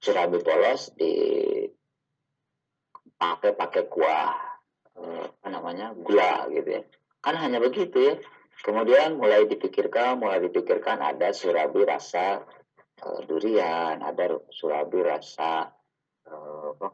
surabi 0.00 0.40
polos 0.40 0.92
di 0.96 1.12
pakai 3.20 3.84
kuah 3.92 4.32
uh, 4.96 5.24
apa 5.28 5.46
namanya 5.52 5.92
gula 5.92 6.48
gitu 6.48 6.80
ya. 6.80 6.82
Kan 7.20 7.36
hanya 7.36 7.60
begitu 7.60 7.98
ya. 8.00 8.14
Kemudian 8.60 9.16
mulai 9.16 9.44
dipikirkan 9.48 10.20
mulai 10.20 10.40
dipikirkan 10.40 11.00
ada 11.00 11.32
surabi 11.36 11.84
rasa 11.84 12.44
uh, 13.04 13.20
durian 13.28 14.00
ada 14.00 14.40
surabi 14.52 15.04
rasa 15.04 15.72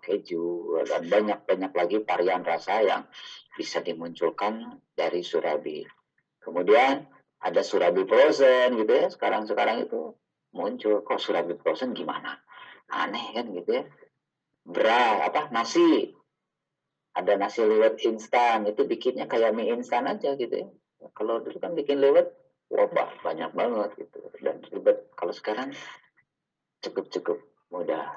keju 0.07 0.81
dan 0.87 1.02
banyak 1.11 1.40
banyak 1.44 1.72
lagi 1.74 1.96
varian 2.07 2.42
rasa 2.46 2.81
yang 2.81 3.02
bisa 3.59 3.83
dimunculkan 3.83 4.81
dari 4.94 5.20
surabi. 5.20 5.83
Kemudian 6.40 7.05
ada 7.42 7.61
surabi 7.61 8.07
frozen 8.07 8.79
gitu 8.81 8.92
ya 8.92 9.07
sekarang 9.11 9.44
sekarang 9.44 9.85
itu 9.85 10.14
muncul 10.57 11.05
kok 11.05 11.21
surabi 11.21 11.53
frozen 11.61 11.92
gimana? 11.92 12.40
Aneh 12.88 13.37
kan 13.37 13.53
gitu 13.53 13.71
ya. 13.77 13.85
Beras 14.64 15.29
apa 15.29 15.53
nasi. 15.53 16.16
Ada 17.16 17.37
nasi 17.37 17.64
liwet 17.64 18.01
instan 18.05 18.64
itu 18.69 18.85
bikinnya 18.88 19.29
kayak 19.29 19.53
mie 19.53 19.73
instan 19.73 20.09
aja 20.09 20.33
gitu 20.37 20.53
ya. 20.53 20.69
Kalau 21.12 21.45
dulu 21.45 21.61
kan 21.61 21.77
bikin 21.77 22.01
liwet 22.01 22.33
wabah 22.73 23.21
banyak 23.21 23.53
banget 23.53 23.90
gitu. 24.01 24.19
Dan 24.40 24.64
ribet 24.73 25.12
kalau 25.12 25.33
sekarang 25.37 25.77
cukup 26.81 27.09
cukup 27.12 27.38
mudah. 27.69 28.12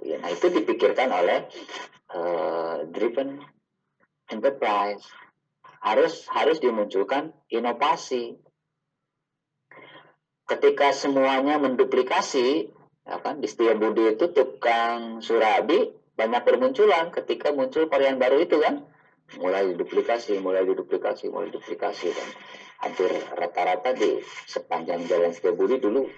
Ya, 0.00 0.16
nah 0.16 0.32
itu 0.32 0.48
dipikirkan 0.48 1.12
oleh 1.12 1.44
uh, 2.16 2.88
driven 2.88 3.44
enterprise. 4.32 5.04
Harus 5.80 6.28
harus 6.32 6.60
dimunculkan 6.60 7.32
inovasi 7.48 8.36
ketika 10.50 10.90
semuanya 10.90 11.62
menduplikasi 11.62 12.66
ya 13.06 13.16
kan 13.22 13.38
di 13.38 13.46
Budi 13.78 14.18
itu 14.18 14.34
tukang 14.34 15.22
surabi 15.22 15.94
banyak 16.18 16.42
bermunculan 16.42 17.14
ketika 17.14 17.54
muncul 17.54 17.86
varian 17.86 18.18
baru 18.18 18.42
itu 18.42 18.58
kan. 18.58 18.82
Mulai 19.38 19.70
diduplikasi 19.70 20.42
mulai 20.42 20.66
diduplikasi 20.66 21.30
mulai 21.30 21.54
diduplikasi 21.54 22.10
dan 22.10 22.28
hampir 22.82 23.14
rata-rata 23.38 23.94
di 23.94 24.18
sepanjang 24.50 25.06
jalan 25.06 25.30
Budi 25.54 25.78
dulu 25.78 26.10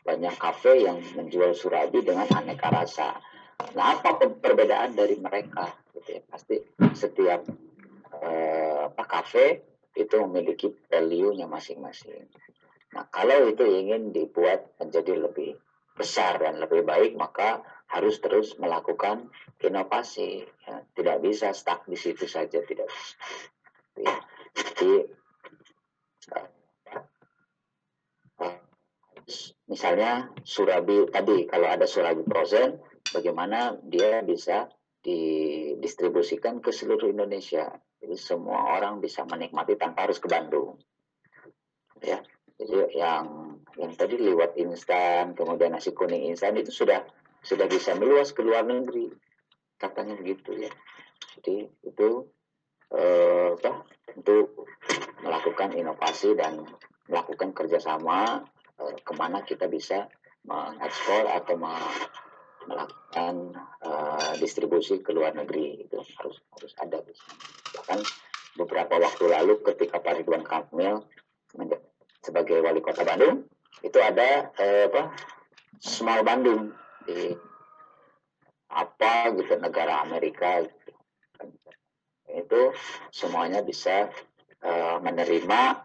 banyak 0.00 0.32
kafe 0.40 0.88
yang 0.88 0.96
menjual 1.12 1.52
surabi 1.52 2.00
dengan 2.00 2.24
aneka 2.32 2.72
rasa. 2.72 3.20
Nah 3.76 4.00
apa 4.00 4.16
perbedaan 4.16 4.96
dari 4.96 5.20
mereka? 5.20 5.76
Gitu 5.92 6.16
ya 6.16 6.20
pasti 6.24 6.56
setiap 6.96 7.44
eh, 8.24 8.76
apa 8.88 9.04
kafe 9.04 9.60
itu 9.92 10.16
memiliki 10.24 10.72
value-nya 10.88 11.44
masing-masing 11.44 12.24
Nah, 12.94 13.10
kalau 13.10 13.50
itu 13.50 13.66
ingin 13.66 14.14
dibuat 14.14 14.78
menjadi 14.78 15.18
lebih 15.26 15.58
besar 15.98 16.38
dan 16.38 16.62
lebih 16.62 16.86
baik, 16.86 17.18
maka 17.18 17.62
harus 17.90 18.22
terus 18.22 18.54
melakukan 18.58 19.30
inovasi. 19.58 20.46
Ya. 20.46 20.86
Tidak 20.94 21.18
bisa 21.18 21.50
stuck 21.50 21.86
di 21.90 21.98
situ 21.98 22.26
saja, 22.30 22.62
tidak 22.62 22.86
bisa. 22.86 23.14
Ya. 23.98 24.14
Jadi 24.54 24.92
uh, 28.38 28.58
misalnya 29.66 30.30
Surabi 30.46 31.10
tadi 31.10 31.46
kalau 31.50 31.66
ada 31.66 31.86
Surabi 31.86 32.22
Frozen, 32.22 32.78
bagaimana 33.10 33.78
dia 33.82 34.22
bisa 34.22 34.70
didistribusikan 35.02 36.62
ke 36.62 36.70
seluruh 36.70 37.10
Indonesia. 37.10 37.70
Jadi 37.98 38.16
semua 38.18 38.78
orang 38.78 39.02
bisa 39.02 39.22
menikmati 39.26 39.74
tanpa 39.78 40.06
harus 40.06 40.18
ke 40.22 40.26
Bandung. 40.30 40.78
Ya, 42.04 42.20
jadi 42.54 42.86
yang 42.94 43.24
yang 43.74 43.92
tadi 43.98 44.14
lewat 44.14 44.54
instan, 44.54 45.34
kemudian 45.34 45.74
nasi 45.74 45.90
kuning 45.90 46.30
instan 46.30 46.54
itu 46.54 46.70
sudah 46.70 47.02
sudah 47.42 47.66
bisa 47.66 47.98
meluas 47.98 48.30
ke 48.30 48.40
luar 48.46 48.62
negeri, 48.62 49.10
katanya 49.76 50.14
begitu 50.14 50.54
ya. 50.54 50.70
Jadi 51.38 51.66
itu 51.82 52.08
eh, 52.94 53.50
untuk 54.14 54.70
melakukan 55.26 55.74
inovasi 55.74 56.38
dan 56.38 56.62
melakukan 57.10 57.50
kerjasama 57.50 58.46
eh, 58.78 58.96
ke 59.02 59.12
mana 59.18 59.42
kita 59.42 59.66
bisa 59.66 60.06
mengekspor 60.44 61.24
atau 61.32 61.56
melakukan 62.68 63.34
uh, 63.84 64.32
distribusi 64.36 65.00
ke 65.00 65.12
luar 65.12 65.32
negeri 65.32 65.84
itu 65.88 65.96
harus 66.20 66.36
harus 66.52 66.72
ada 66.80 67.00
bahkan 67.72 68.00
beberapa 68.56 69.00
waktu 69.00 69.24
lalu 69.24 69.60
ketika 69.64 70.00
Pak 70.04 70.20
Ridwan 70.20 70.44
Kamil 70.44 71.00
sebagai 72.24 72.64
wali 72.64 72.80
kota 72.80 73.04
Bandung 73.04 73.44
itu 73.84 74.00
ada 74.00 74.48
uh, 74.56 74.88
apa 74.88 75.12
Small 75.76 76.24
Bandung 76.24 76.72
di 77.04 77.36
apa 78.72 79.30
gitu 79.36 79.60
negara 79.60 80.00
Amerika 80.00 80.64
gitu. 80.64 80.90
itu 82.34 82.60
semuanya 83.12 83.60
bisa 83.60 84.08
uh, 84.64 84.96
menerima 85.04 85.84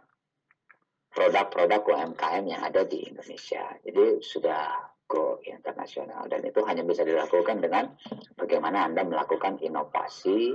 produk-produk 1.11 1.83
UMKM 1.83 2.43
yang 2.47 2.61
ada 2.63 2.87
di 2.87 3.11
Indonesia. 3.11 3.75
Jadi 3.83 4.23
sudah 4.23 4.71
go 5.09 5.41
internasional 5.41 6.29
dan 6.29 6.45
itu 6.45 6.61
hanya 6.63 6.85
bisa 6.85 7.01
dilakukan 7.01 7.59
dengan 7.59 7.91
bagaimana 8.37 8.85
Anda 8.85 9.03
melakukan 9.03 9.57
inovasi, 9.59 10.53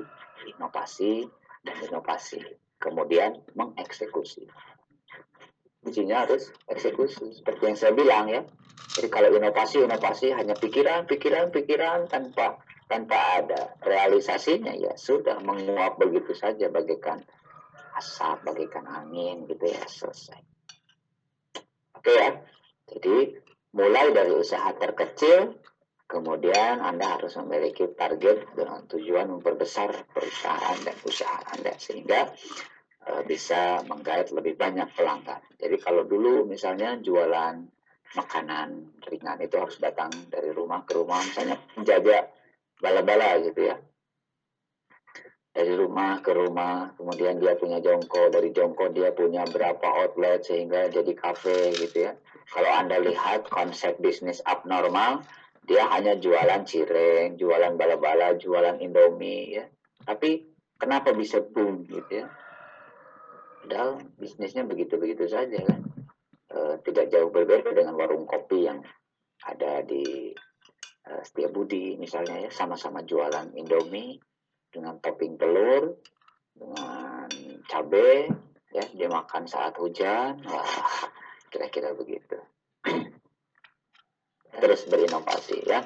inovasi 0.56 1.26
dan 1.66 1.76
inovasi. 1.90 2.40
Kemudian 2.78 3.42
mengeksekusi. 3.58 4.46
Kuncinya 5.84 6.24
harus 6.24 6.48
eksekusi 6.72 7.36
seperti 7.36 7.62
yang 7.68 7.76
saya 7.76 7.92
bilang 7.92 8.26
ya. 8.32 8.40
Jadi 8.96 9.08
kalau 9.12 9.28
inovasi 9.36 9.84
inovasi 9.84 10.32
hanya 10.32 10.56
pikiran, 10.56 11.04
pikiran, 11.04 11.52
pikiran 11.52 12.08
tanpa 12.08 12.56
tanpa 12.88 13.44
ada 13.44 13.76
realisasinya 13.84 14.72
ya 14.72 14.96
sudah 14.96 15.44
menguap 15.44 16.00
begitu 16.00 16.32
saja 16.32 16.72
bagaikan 16.72 17.20
asap, 18.00 18.42
bagaikan 18.48 18.88
angin 18.88 19.44
gitu 19.44 19.64
ya 19.68 19.84
selesai. 19.84 20.40
Oke 22.00 22.12
ya. 22.12 22.32
Jadi 22.84 23.40
mulai 23.72 24.12
dari 24.12 24.32
usaha 24.36 24.72
terkecil, 24.76 25.56
kemudian 26.04 26.84
Anda 26.84 27.18
harus 27.18 27.34
memiliki 27.40 27.88
target 27.96 28.52
dengan 28.52 28.84
tujuan 28.86 29.32
memperbesar 29.32 30.06
perusahaan 30.12 30.78
dan 30.84 30.96
usaha 31.02 31.38
Anda 31.56 31.72
sehingga 31.80 32.28
bisa 33.24 33.84
menggait 33.84 34.28
lebih 34.32 34.56
banyak 34.56 34.88
pelanggan. 34.96 35.40
Jadi 35.60 35.76
kalau 35.80 36.02
dulu 36.04 36.44
misalnya 36.48 36.96
jualan 36.96 37.54
makanan 38.14 38.68
ringan 39.10 39.38
itu 39.42 39.56
harus 39.58 39.76
datang 39.76 40.10
dari 40.30 40.54
rumah 40.54 40.80
ke 40.86 40.94
rumah, 40.96 41.20
misalnya 41.20 41.58
menjaga 41.74 42.24
bala-bala 42.78 43.42
gitu 43.42 43.70
ya 43.70 43.76
dari 45.54 45.70
rumah 45.78 46.18
ke 46.18 46.34
rumah, 46.34 46.90
kemudian 46.98 47.38
dia 47.38 47.54
punya 47.54 47.78
jongko, 47.78 48.26
dari 48.26 48.50
jongko 48.50 48.90
dia 48.90 49.14
punya 49.14 49.46
berapa 49.46 49.86
outlet 50.02 50.42
sehingga 50.42 50.90
jadi 50.90 51.14
kafe 51.14 51.70
gitu 51.78 52.10
ya. 52.10 52.12
Kalau 52.50 52.74
Anda 52.74 52.98
lihat 52.98 53.46
konsep 53.46 53.94
bisnis 54.02 54.42
abnormal, 54.42 55.22
dia 55.62 55.86
hanya 55.94 56.18
jualan 56.18 56.66
cireng, 56.66 57.38
jualan 57.38 57.78
bala-bala, 57.78 58.34
jualan 58.34 58.82
indomie 58.82 59.62
ya. 59.62 59.64
Tapi 60.02 60.42
kenapa 60.74 61.14
bisa 61.14 61.38
boom 61.38 61.86
gitu 61.86 62.26
ya? 62.26 62.26
Padahal 63.64 64.04
bisnisnya 64.20 64.68
begitu-begitu 64.68 65.24
saja 65.24 65.56
kan. 65.64 65.80
E, 66.52 66.58
tidak 66.84 67.08
jauh 67.08 67.32
berbeda 67.32 67.72
dengan 67.72 67.96
warung 67.96 68.28
kopi 68.28 68.68
yang 68.68 68.84
ada 69.40 69.80
di 69.80 70.36
e, 71.00 71.10
Setiabudi 71.24 71.96
misalnya 71.96 72.44
ya, 72.44 72.50
sama-sama 72.52 73.00
jualan 73.08 73.56
indomie, 73.56 74.20
dengan 74.68 75.00
topping 75.00 75.40
telur 75.40 75.96
dengan 76.52 77.30
cabai 77.64 78.28
ya. 78.74 78.84
Dia 78.92 79.08
makan 79.08 79.48
saat 79.48 79.80
hujan. 79.80 80.44
Wah 80.44 81.08
kira-kira 81.48 81.96
begitu. 81.96 82.36
Terus 84.60 84.80
berinovasi 84.90 85.64
ya. 85.64 85.80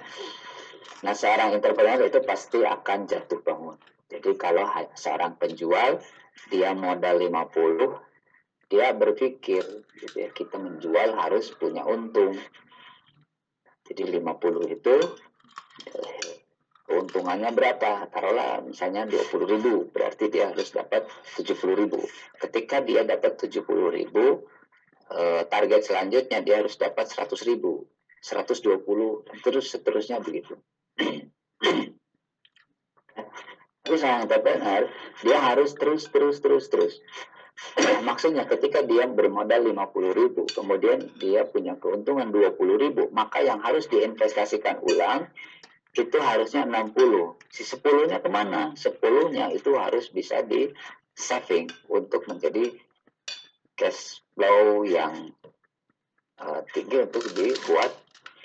Nah 1.06 1.14
seorang 1.14 1.54
entrepreneur 1.54 2.10
itu 2.10 2.18
pasti 2.26 2.64
akan 2.66 3.06
jatuh 3.06 3.38
bangun. 3.44 3.78
Jadi 4.08 4.34
kalau 4.40 4.64
seorang 4.96 5.36
penjual 5.36 6.00
dia 6.46 6.70
modal 6.78 7.18
50 7.18 8.68
dia 8.68 8.92
berpikir 8.92 9.64
gitu 9.96 10.16
ya 10.16 10.28
kita 10.30 10.60
menjual 10.60 11.16
harus 11.16 11.48
punya 11.56 11.88
untung. 11.88 12.36
Jadi 13.88 14.20
50 14.20 14.76
itu 14.76 14.94
keuntungannya 16.84 17.48
berapa? 17.56 18.12
Taruhlah 18.12 18.60
misalnya 18.60 19.08
20 19.08 19.52
ribu 19.56 19.88
berarti 19.88 20.28
dia 20.28 20.52
harus 20.52 20.68
dapat 20.68 21.08
70 21.40 21.80
ribu. 21.80 22.04
Ketika 22.36 22.84
dia 22.84 23.08
dapat 23.08 23.40
70 23.40 23.64
ribu 23.88 24.44
eh, 25.16 25.42
target 25.48 25.88
selanjutnya 25.88 26.44
dia 26.44 26.60
harus 26.60 26.76
dapat 26.76 27.08
100 27.08 27.48
ribu 27.48 27.88
120 28.20 28.82
terus 29.46 29.70
seterusnya 29.70 30.18
begitu 30.18 30.58
tapi 33.88 33.96
saya 33.96 34.20
entrepreneur 34.20 34.84
dia 35.24 35.38
harus 35.40 35.72
terus 35.72 36.12
terus 36.12 36.44
terus 36.44 36.68
terus 36.68 37.00
maksudnya 38.08 38.44
ketika 38.44 38.84
dia 38.84 39.08
bermodal 39.08 39.64
50 39.64 40.12
ribu 40.12 40.44
kemudian 40.44 41.08
dia 41.16 41.48
punya 41.48 41.72
keuntungan 41.80 42.28
20 42.28 42.52
ribu 42.76 43.08
maka 43.16 43.40
yang 43.40 43.64
harus 43.64 43.88
diinvestasikan 43.88 44.84
ulang 44.84 45.32
itu 45.96 46.20
harusnya 46.20 46.62
60. 46.68 46.94
Si 47.50 47.64
10-nya 47.64 48.22
ke 48.22 48.28
mana? 48.30 48.76
10-nya 48.76 49.50
itu 49.50 49.74
harus 49.74 50.12
bisa 50.12 50.44
di 50.46 50.70
saving 51.16 51.66
untuk 51.90 52.28
menjadi 52.30 52.70
cash 53.74 54.22
flow 54.36 54.86
yang 54.86 55.34
uh, 56.38 56.60
tinggi 56.70 57.02
untuk 57.02 57.24
dibuat 57.34 57.90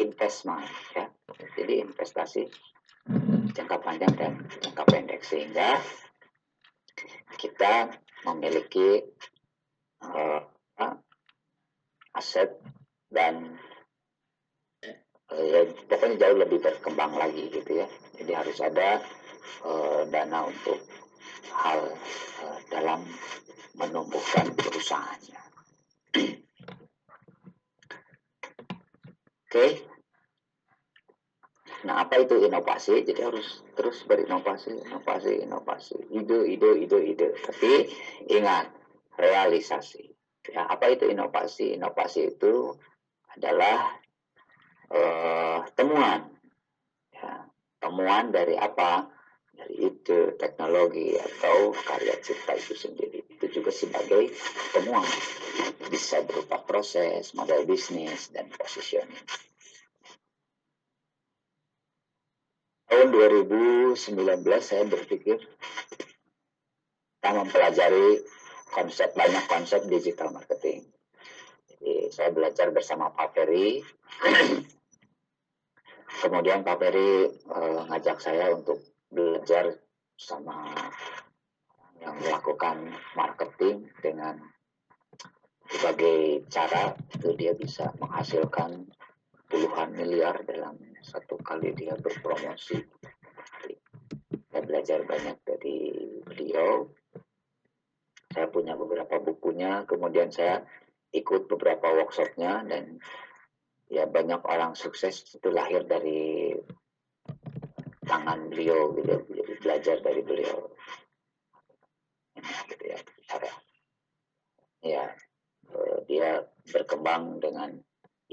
investment 0.01 0.65
ya. 0.97 1.06
Jadi 1.53 1.84
investasi 1.86 2.41
jangka 3.54 3.78
panjang 3.80 4.13
dan 4.18 4.34
jangka 4.60 4.84
pendek. 4.89 5.22
Sehingga 5.24 5.80
kita 7.38 7.94
memiliki 8.26 9.02
uh, 10.04 10.42
aset 12.13 12.50
dan 13.10 13.58
ya 15.34 15.66
pokoknya 15.89 16.16
jauh 16.22 16.38
lebih 16.38 16.62
berkembang 16.62 17.18
lagi 17.18 17.50
gitu 17.50 17.82
ya. 17.82 17.88
Jadi 18.18 18.32
harus 18.34 18.58
ada 18.62 19.02
uh, 19.66 20.06
dana 20.10 20.46
untuk 20.46 20.78
hal 21.54 21.89
uh, 22.46 22.60
dalam 22.70 23.02
menumbuhkan 23.74 24.54
perusahaannya. 24.54 25.42
Oke. 29.54 29.54
okay. 29.54 29.92
Nah 31.84 32.08
apa 32.08 32.24
itu 32.24 32.39
inovasi 32.39 33.04
jadi 33.04 33.28
harus 33.28 33.63
terus 33.76 34.08
berinovasi 34.08 34.88
inovasi 34.88 35.43
inovasi 35.43 36.00
ide 36.15 36.48
ide 36.48 36.69
ide 36.80 37.00
ide 37.12 37.28
tapi 37.43 37.91
ingat 38.32 38.72
realisasi 39.19 40.08
ya 40.48 40.67
apa 40.72 40.96
itu 40.96 41.12
inovasi 41.12 41.76
inovasi 41.76 42.36
itu 42.36 42.72
adalah 43.34 44.04
uh, 44.93 45.60
temuan. 45.74 46.30
Ya, 47.13 47.50
temuan 47.82 48.30
dari 48.30 48.56
apa? 48.58 49.10
Dari 49.54 49.86
ide, 49.86 50.34
teknologi, 50.41 51.13
atau 51.13 51.78
karya 51.78 52.17
cipta 52.26 52.58
itu 52.58 52.74
sendiri. 52.74 53.22
Itu 53.38 53.62
juga 53.62 53.69
sebagai 53.69 54.34
temuan. 54.74 55.06
Bisa 55.93 56.26
berupa 56.26 56.58
proses, 56.65 57.38
model 57.38 57.62
bisnis, 57.69 58.34
dan 58.34 58.50
positioning. 58.50 59.13
Tahun 62.93 63.10
2019 63.10 63.97
saya 64.62 64.86
berpikir 64.86 65.41
kita 67.17 67.29
mempelajari 67.34 68.21
konsep 68.69 69.17
banyak 69.17 69.49
konsep 69.49 69.82
digital 69.89 70.29
marketing. 70.29 70.86
Jadi 71.73 72.13
saya 72.13 72.29
belajar 72.29 72.69
bersama 72.69 73.10
Pak 73.10 73.34
Ferry 73.34 73.82
kemudian 76.21 76.62
Pak 76.62 76.77
Peri 76.77 77.34
uh, 77.49 77.89
ngajak 77.89 78.21
saya 78.21 78.53
untuk 78.53 78.86
belajar 79.10 79.73
sama 80.13 80.77
yang 81.97 82.13
melakukan 82.21 82.93
marketing 83.17 83.89
dengan 84.06 84.38
berbagai 85.65 86.45
cara 86.45 86.93
itu 87.10 87.34
dia 87.41 87.58
bisa 87.58 87.89
menghasilkan 87.97 88.86
puluhan 89.54 89.94
miliar 89.94 90.42
dalam 90.50 90.82
satu 91.06 91.38
kali 91.38 91.78
dia 91.78 91.94
berpromosi. 91.94 92.82
Saya 94.50 94.62
belajar 94.66 95.06
banyak 95.06 95.38
dari 95.46 95.78
beliau. 96.26 96.89
Saya 98.34 98.50
punya 98.50 98.74
beberapa 98.74 99.22
bukunya, 99.22 99.86
kemudian 99.86 100.34
saya 100.34 100.66
ikut 101.13 101.46
beberapa 101.46 101.86
workshopnya 101.86 102.66
dan 102.66 102.98
ya 103.94 104.10
banyak 104.10 104.42
orang 104.42 104.74
sukses 104.74 105.22
itu 105.38 105.54
lahir 105.54 105.86
dari 105.86 106.58
tangan 108.10 108.50
beliau 108.50 108.98
gitu 108.98 109.22
belajar 109.62 110.02
dari 110.02 110.26
beliau 110.26 110.74
gitu 112.66 112.84
ya 112.89 113.00
cara 113.30 113.52
ya 114.82 115.04
eh, 115.70 115.98
dia 116.10 116.42
berkembang 116.74 117.38
dengan 117.38 117.78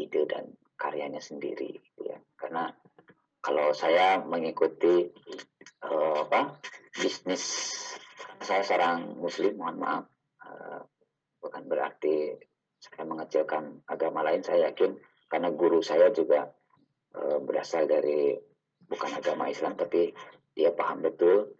ide 0.00 0.24
dan 0.24 0.48
karyanya 0.80 1.20
sendiri 1.20 1.76
gitu 1.76 2.08
ya. 2.08 2.16
Karena 2.40 2.72
kalau 3.44 3.76
saya 3.76 4.20
mengikuti 4.24 5.12
uh, 5.84 6.24
apa 6.24 6.60
bisnis 6.96 7.68
saya 8.40 8.64
seorang 8.64 9.20
muslim 9.20 9.60
mohon 9.60 9.76
maaf 9.80 10.04
uh, 10.44 10.80
bukan 11.40 11.64
berarti 11.68 12.36
saya 12.80 13.04
mengecilkan 13.04 13.84
agama 13.88 14.24
lain 14.24 14.40
saya 14.40 14.72
yakin 14.72 14.96
karena 15.28 15.52
guru 15.52 15.84
saya 15.84 16.08
juga 16.12 16.48
uh, 17.16 17.38
berasal 17.40 17.84
dari 17.88 18.36
bukan 18.88 19.12
agama 19.20 19.48
Islam 19.48 19.76
tapi 19.76 20.12
dia 20.52 20.72
paham 20.72 21.04
betul 21.04 21.56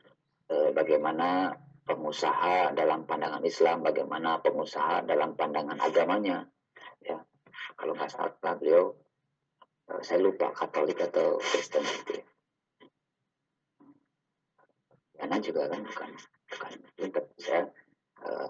uh, 0.53 0.71
bagaimana 0.73 1.57
pengusaha 1.85 2.77
dalam 2.77 3.09
pandangan 3.09 3.43
Islam 3.45 3.85
bagaimana 3.85 4.41
pengusaha 4.45 5.05
dalam 5.09 5.33
pandangan 5.37 5.81
agamanya 5.81 6.45
ya. 7.01 7.19
Kalau 7.77 7.97
nggak 7.97 8.13
salah 8.13 8.57
beliau 8.57 8.93
saya 9.99 10.23
lupa 10.23 10.55
Katolik 10.55 11.03
atau 11.03 11.43
Kristen 11.43 11.83
gitu 11.83 12.23
ya. 12.23 12.27
Karena 15.21 15.37
juga 15.43 15.69
kan 15.69 15.81
bukan 15.85 16.11
bukan 16.49 16.73
tapi 17.11 17.35
saya 17.37 17.63
uh, 18.25 18.49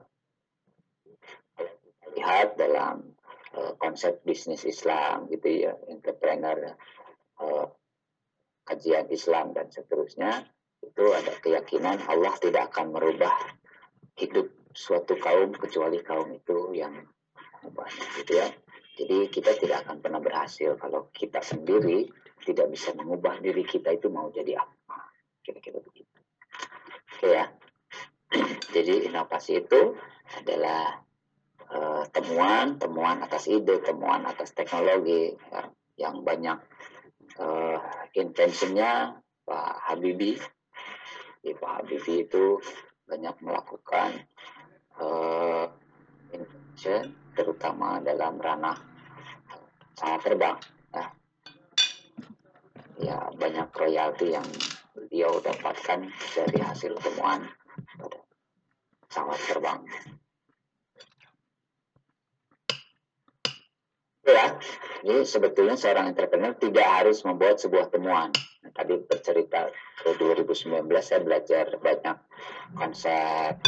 lihat 2.14 2.55
dalam 2.61 3.16
uh, 3.57 3.72
konsep 3.81 4.22
bisnis 4.22 4.62
Islam 4.68 5.26
gitu 5.33 5.66
ya 5.66 5.72
entrepreneur 5.90 6.76
uh, 7.42 7.66
kajian 8.68 9.11
Islam 9.11 9.50
dan 9.57 9.72
seterusnya 9.72 10.46
itu 10.81 11.05
ada 11.12 11.35
keyakinan 11.42 12.00
Allah 12.07 12.35
tidak 12.38 12.72
akan 12.72 12.94
merubah 12.94 13.35
hidup 14.16 14.48
suatu 14.70 15.18
kaum 15.18 15.50
kecuali 15.59 15.98
kaum 16.07 16.31
itu 16.31 16.70
yang 16.72 16.94
banyak 17.66 18.09
gitu 18.22 18.40
ya 18.40 18.48
jadi 19.00 19.32
kita 19.32 19.56
tidak 19.56 19.88
akan 19.88 20.04
pernah 20.04 20.20
berhasil 20.20 20.76
kalau 20.76 21.08
kita 21.08 21.40
sendiri 21.40 22.04
tidak 22.44 22.68
bisa 22.68 22.92
mengubah 22.92 23.40
diri 23.40 23.64
kita 23.64 23.96
itu 23.96 24.12
mau 24.12 24.28
jadi 24.28 24.60
apa. 24.60 25.08
Kira-kira 25.40 25.80
begitu. 25.80 26.20
Oke 27.16 27.28
ya. 27.32 27.48
Jadi 28.76 29.10
inovasi 29.10 29.66
itu 29.66 29.96
adalah 30.38 31.00
uh, 31.72 32.04
temuan, 32.12 32.78
temuan 32.78 33.24
atas 33.24 33.50
ide, 33.50 33.82
temuan 33.82 34.22
atas 34.22 34.54
teknologi 34.54 35.34
ya, 35.34 35.66
yang 35.98 36.22
banyak 36.22 36.60
uh, 37.40 37.80
intensinya 38.14 39.18
Pak 39.42 39.90
Habibie. 39.90 40.38
Ya, 41.42 41.56
Pak 41.58 41.82
Habibie 41.82 42.28
itu 42.28 42.62
banyak 43.08 43.34
melakukan 43.42 44.28
uh, 45.02 45.66
invention, 46.30 47.10
terutama 47.34 47.98
dalam 47.98 48.38
ranah 48.38 48.89
sangat 50.00 50.20
terbang. 50.24 50.56
Ya. 50.96 51.04
ya 53.04 53.18
banyak 53.36 53.68
royalti 53.76 54.32
yang 54.32 54.48
beliau 54.96 55.36
dapatkan 55.44 56.08
dari 56.08 56.58
hasil 56.64 56.96
temuan 57.04 57.44
pada 58.00 58.18
pesawat 59.04 59.40
terbang. 59.44 59.80
Ya, 64.30 64.46
jadi 65.02 65.26
sebetulnya 65.26 65.74
seorang 65.74 66.14
entrepreneur 66.14 66.54
tidak 66.54 66.86
harus 66.86 67.26
membuat 67.26 67.58
sebuah 67.58 67.90
temuan. 67.90 68.30
Nah, 68.62 68.70
tadi 68.70 68.94
bercerita 69.02 69.68
ke 70.00 70.14
2019 70.16 70.86
saya 71.02 71.20
belajar 71.20 71.66
banyak 71.82 72.16
konsep 72.78 73.58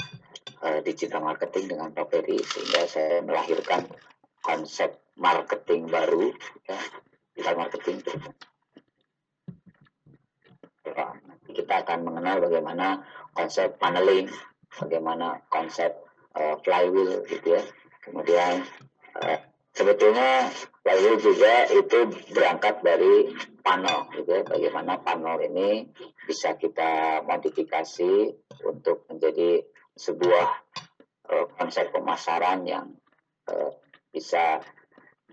uh, 0.62 0.79
digital 0.87 1.27
marketing 1.27 1.77
dengan 1.77 1.90
Pak 1.90 2.14
Peri 2.14 2.38
sehingga 2.38 2.87
saya 2.87 3.27
melahirkan 3.27 3.90
konsep 4.38 5.02
marketing 5.16 5.88
baru, 5.88 6.33
ya, 6.68 6.79
digital 7.37 7.57
marketing. 7.59 7.98
Kita 11.53 11.75
akan 11.85 11.98
mengenal 12.05 12.40
bagaimana 12.48 13.05
konsep 13.37 13.77
paneling, 13.77 14.29
bagaimana 14.81 15.44
konsep 15.53 15.92
uh, 16.37 16.57
flywheel 16.64 17.25
gitu 17.29 17.61
ya. 17.61 17.62
Kemudian 18.03 18.64
uh, 19.20 19.38
sebetulnya 19.72 20.48
flywheel 20.81 21.16
juga 21.20 21.68
itu 21.68 21.98
berangkat 22.33 22.81
dari 22.81 23.37
panel 23.61 24.09
gitu 24.16 24.31
ya. 24.33 24.42
Bagaimana 24.44 25.01
panel 25.01 25.40
ini 25.44 25.87
bisa 26.25 26.57
kita 26.57 27.22
modifikasi 27.25 28.33
untuk 28.64 29.05
menjadi 29.12 29.61
sebuah 29.96 30.46
uh, 31.31 31.46
konsep 31.57 31.92
pemasaran 31.92 32.64
yang 32.64 32.96
uh, 33.48 33.70
bisa 34.12 34.61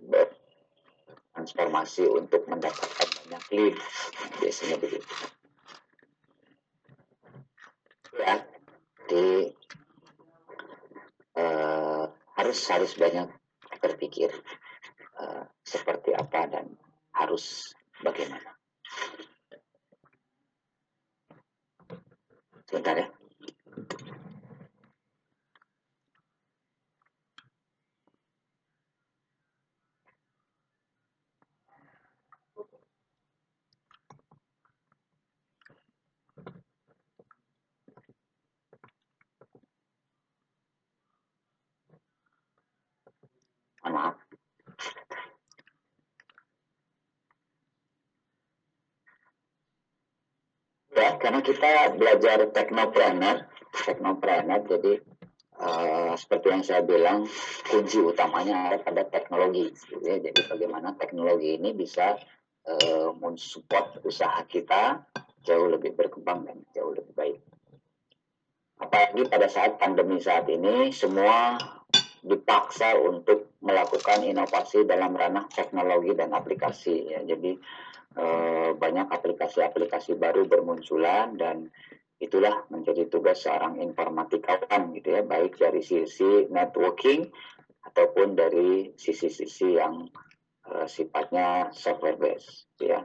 bertransformasi 0.07 2.07
untuk 2.07 2.47
mendapatkan 2.47 3.07
banyak 3.07 3.43
lead 3.51 3.75
biasanya 4.39 4.77
begitu. 4.79 5.07
Ya 8.19 8.43
di 9.09 9.55
uh, 11.39 12.05
harus 12.37 12.59
harus 12.69 12.93
banyak 12.95 13.27
berpikir 13.79 14.29
uh, 15.19 15.43
seperti 15.63 16.13
apa 16.13 16.47
dan 16.47 16.77
harus 17.15 17.73
bagaimana. 18.03 18.55
Sebentar 22.69 23.01
ya 23.01 23.09
mohon 43.89 43.93
maaf 43.93 44.15
ya 50.99 51.15
karena 51.15 51.39
kita 51.39 51.95
belajar 51.95 52.51
teknopreneur 52.51 53.47
teknopreneur 53.87 54.61
jadi 54.67 54.93
uh, 55.55 56.13
seperti 56.19 56.47
yang 56.51 56.63
saya 56.67 56.81
bilang 56.83 57.23
kunci 57.71 58.03
utamanya 58.03 58.75
ada 58.75 58.77
pada 58.83 59.07
teknologi 59.07 59.71
ya. 60.03 60.19
jadi 60.19 60.39
bagaimana 60.51 60.99
teknologi 60.99 61.55
ini 61.55 61.71
bisa 61.71 62.19
uh, 62.67 63.09
mensupport 63.15 64.03
usaha 64.03 64.43
kita 64.43 65.07
jauh 65.47 65.71
lebih 65.71 65.95
berkembang 65.95 66.43
dan 66.43 66.59
jauh 66.75 66.91
lebih 66.91 67.15
baik 67.15 67.39
apalagi 68.79 69.23
pada 69.31 69.47
saat 69.47 69.79
pandemi 69.79 70.19
saat 70.19 70.47
ini 70.51 70.91
semua 70.91 71.55
dipaksa 72.19 72.99
untuk 72.99 73.55
melakukan 73.63 74.23
inovasi 74.27 74.83
dalam 74.83 75.15
ranah 75.15 75.47
teknologi 75.47 76.15
dan 76.15 76.35
aplikasi 76.35 77.15
ya. 77.15 77.23
Jadi 77.23 77.55
eh, 78.19 78.69
banyak 78.75 79.07
aplikasi-aplikasi 79.07 80.19
baru 80.19 80.47
bermunculan 80.47 81.39
dan 81.39 81.71
itulah 82.19 82.67
menjadi 82.67 83.07
tugas 83.07 83.47
seorang 83.47 83.79
informatikawan 83.79 84.91
gitu 84.99 85.15
ya. 85.15 85.21
Baik 85.23 85.55
dari 85.55 85.79
sisi 85.79 86.47
networking 86.51 87.31
ataupun 87.87 88.35
dari 88.35 88.91
sisi-sisi 88.99 89.79
yang 89.79 90.07
eh, 90.67 90.87
sifatnya 90.87 91.71
software 91.71 92.19
based 92.19 92.67
ya. 92.83 93.03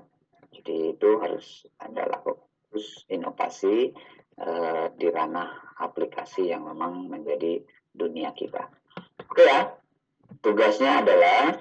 Jadi 0.54 0.94
itu 0.94 1.18
harus 1.18 1.66
anda 1.82 2.06
lakukan 2.06 2.46
inovasi 3.10 3.94
eh, 4.38 4.86
di 4.98 5.06
ranah 5.06 5.78
aplikasi 5.78 6.50
yang 6.50 6.66
memang 6.66 7.06
menjadi 7.06 7.62
dunia 7.94 8.34
kita 8.34 8.66
Oke 9.34 9.50
ya, 9.50 9.66
tugasnya 10.46 11.02
adalah 11.02 11.58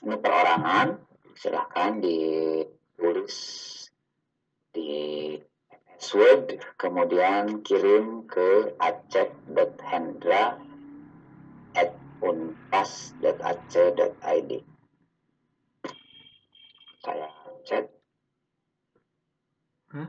ini 0.00 0.16
perorangan. 0.16 0.96
Silahkan 1.36 2.00
ditulis 2.00 3.36
di 4.72 5.36
Word 6.00 6.56
kemudian 6.80 7.60
kirim 7.60 8.24
ke 8.24 8.72
acep.hendra 8.80 10.56
at 11.76 11.92
unpas.ac.id 12.24 13.30
saya 17.04 17.28
chat 17.68 17.84
Hah? 19.92 20.08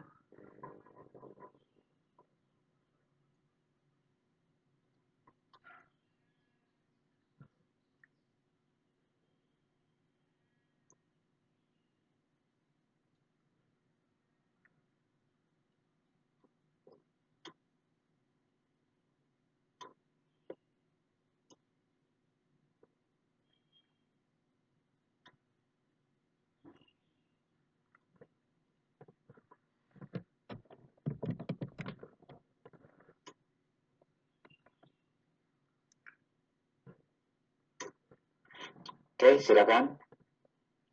Oke, 39.22 39.38
silakan. 39.38 40.02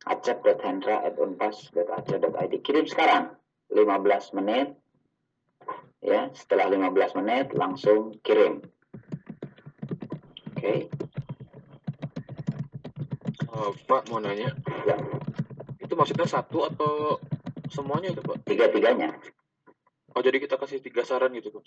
acep.hendra@unpas.ac.id. 0.05 2.53
Kirim 2.61 2.85
sekarang. 2.85 3.33
15 3.73 4.37
menit. 4.37 4.77
Ya, 6.05 6.29
setelah 6.37 6.69
15 6.69 7.17
menit 7.17 7.49
langsung 7.57 8.21
kirim. 8.21 8.61
Oke. 10.53 10.93
Eh, 13.33 13.71
Pak 13.89 14.13
mau 14.13 14.21
nanya, 14.21 14.53
Ya, 14.85 14.93
itu 15.81 15.97
maksudnya 15.97 16.29
satu 16.29 16.69
atau 16.69 17.17
semuanya 17.73 18.13
itu 18.13 18.21
Pak? 18.21 18.45
tiga-tiganya. 18.45 19.09
Oh 20.13 20.21
jadi 20.21 20.37
kita 20.37 20.61
kasih 20.61 20.85
tiga 20.85 21.01
saran 21.01 21.33
gitu 21.33 21.49
Pak? 21.49 21.65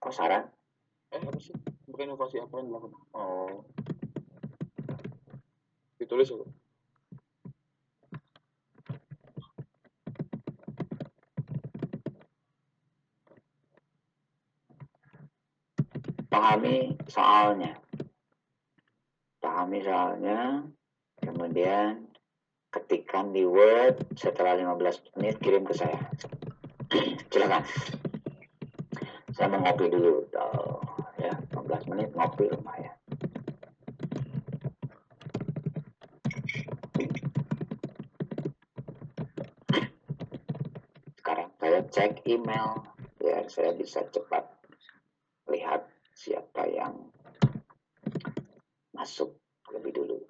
Kok 0.00 0.14
saran? 0.16 0.48
Eh 1.12 1.20
apa 1.20 1.36
sih? 1.36 1.52
Bukan 1.84 2.08
inovasi 2.08 2.40
apa 2.40 2.64
yang 2.64 2.72
dilakukan? 2.72 2.96
Oh. 3.12 3.60
Ditulis? 6.06 6.30
Pahami 16.30 16.94
soalnya. 17.10 17.74
Pahami 19.42 19.82
soalnya. 19.82 20.62
Kemudian 21.18 22.06
ketikkan 22.70 23.34
di 23.34 23.42
Word 23.42 24.06
setelah 24.14 24.54
15 24.54 25.18
menit 25.18 25.42
kirim 25.42 25.66
ke 25.66 25.74
saya. 25.74 25.98
Silakan. 27.34 27.66
Saya 29.34 29.50
mau 29.50 29.58
ngopi 29.58 29.90
dulu. 29.90 30.22
Oh, 30.38 30.78
ya, 31.18 31.34
15 31.50 31.90
menit 31.90 32.14
ngopi 32.14 32.46
lumayan. 32.46 32.94
Sekarang 41.16 41.50
saya 41.58 41.80
cek 41.96 42.28
email 42.28 42.84
biar 43.16 43.48
saya 43.48 43.72
bisa 43.72 44.04
cepat 44.12 44.44
lihat 45.48 45.88
siapa 46.12 46.68
yang 46.68 46.92
masuk 48.92 49.32
lebih 49.72 49.96
dulu. 49.96 50.20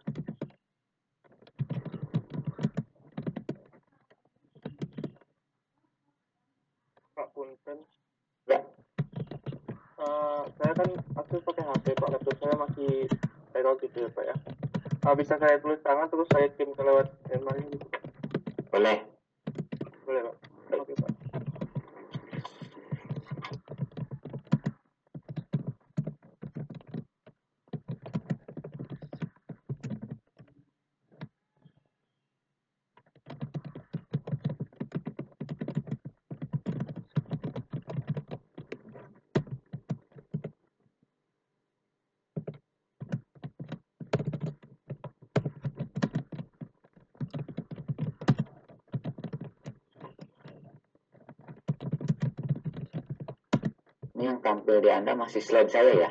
Pak 7.19 7.35
Punten. 7.35 7.83
Ya. 8.47 8.63
Eh, 9.99 10.43
saya 10.63 10.71
kan 10.71 10.91
aktif 11.19 11.43
pakai 11.43 11.67
HP 11.67 11.87
Pak, 11.99 12.11
laptop 12.15 12.37
saya 12.39 12.55
masih 12.63 13.11
error 13.59 13.75
gitu 13.83 14.07
ya 14.07 14.11
Pak 14.15 14.23
ya. 14.23 14.37
Eh, 15.03 15.15
bisa 15.19 15.35
saya 15.35 15.59
tulis 15.59 15.83
tangan 15.83 16.07
terus 16.15 16.31
saya 16.31 16.47
kirim 16.55 16.79
ke 16.79 16.83
lewat 16.87 17.11
email 17.35 17.59
gitu 17.75 17.87
Pak? 17.91 18.03
Boleh. 18.71 19.03
Boleh 20.07 20.21
Pak? 20.31 20.37
Oke 20.79 20.95
Pak. 20.95 21.27
Ini 54.17 54.33
yang 54.33 54.41
tampil 54.41 54.81
di 54.81 54.89
Anda 55.07 55.23
masih 55.23 55.39
slide 55.39 55.71
saya 55.71 55.95
ya? 55.95 56.11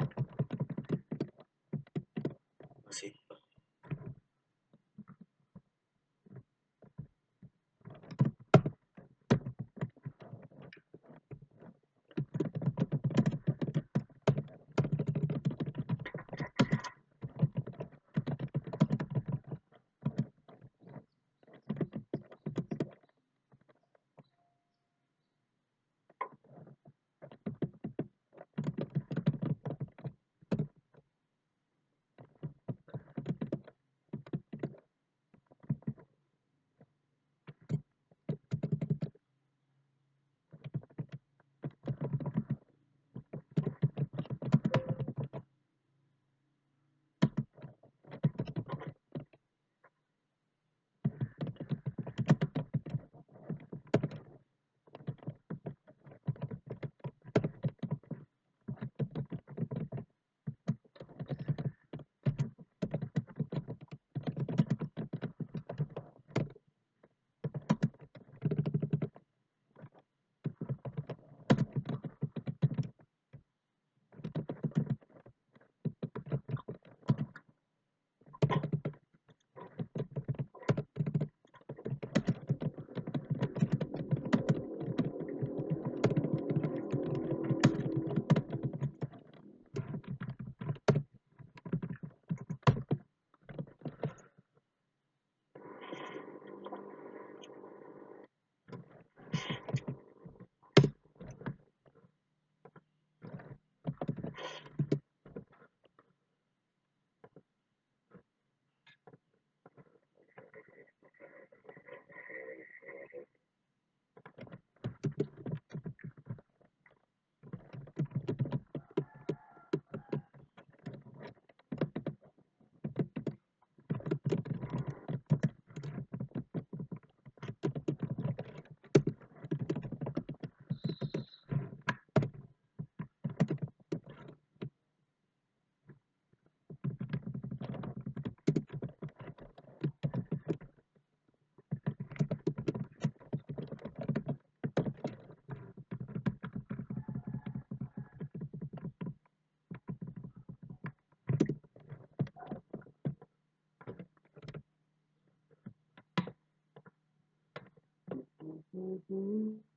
لوبېدونکي 158.95 159.73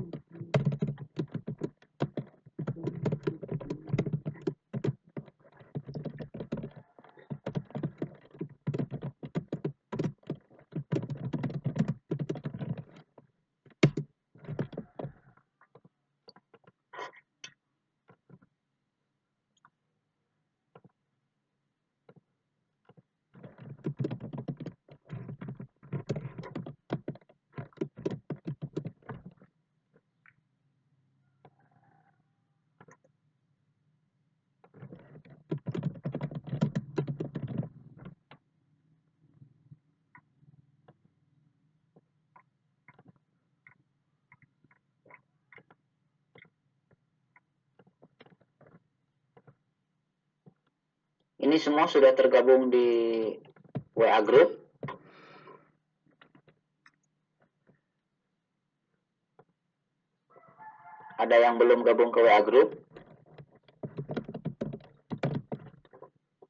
دي. 0.00 0.31
Ini 51.52 51.60
semua 51.60 51.84
sudah 51.84 52.16
tergabung 52.16 52.72
di 52.72 53.28
WA 53.92 54.24
Group. 54.24 54.56
Ada 61.20 61.36
yang 61.44 61.60
belum 61.60 61.84
gabung 61.84 62.08
ke 62.08 62.24
WA 62.24 62.40
Group? 62.40 62.80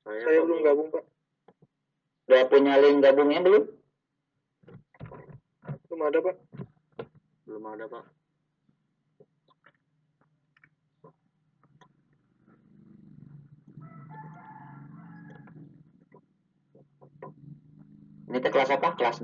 Saya, 0.07 0.23
saya 0.23 0.41
belum 0.47 0.61
gabung 0.71 0.95
pak. 0.95 1.03
Udah 2.31 2.43
punya 2.47 2.79
link 2.79 3.03
gabungnya? 3.03 3.43
Belum 3.43 3.67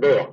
there. 0.01 0.29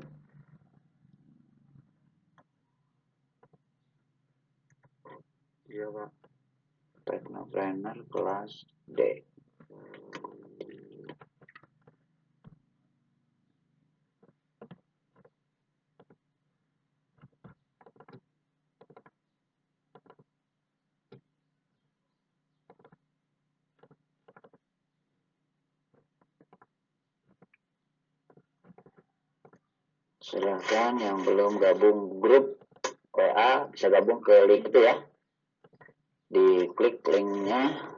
Silahkan 30.66 30.98
yang 30.98 31.22
belum 31.22 31.62
gabung 31.62 32.18
grup 32.18 32.58
WA 33.14 33.70
bisa 33.70 33.86
gabung 33.86 34.18
ke 34.18 34.50
link 34.50 34.66
itu 34.66 34.82
ya. 34.82 34.98
Diklik 36.34 37.06
linknya. 37.06 37.94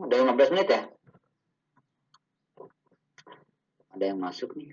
Udah 0.00 0.29
15 0.40 0.56
menit 0.56 0.72
ya? 0.72 0.82
Ada 3.92 4.04
yang 4.08 4.24
masuk 4.24 4.56
nih. 4.56 4.72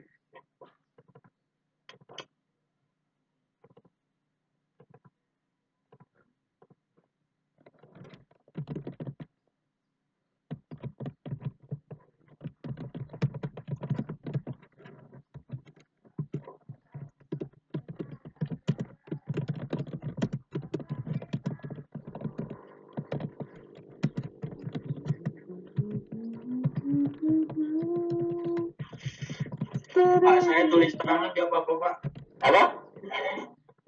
Pak, 30.18 30.42
saya 30.42 30.66
tulis 30.68 30.94
tangan 30.98 31.30
gak 31.34 31.48
apa-apa 31.50 31.74
pak. 31.78 31.96
Apa? 32.42 32.64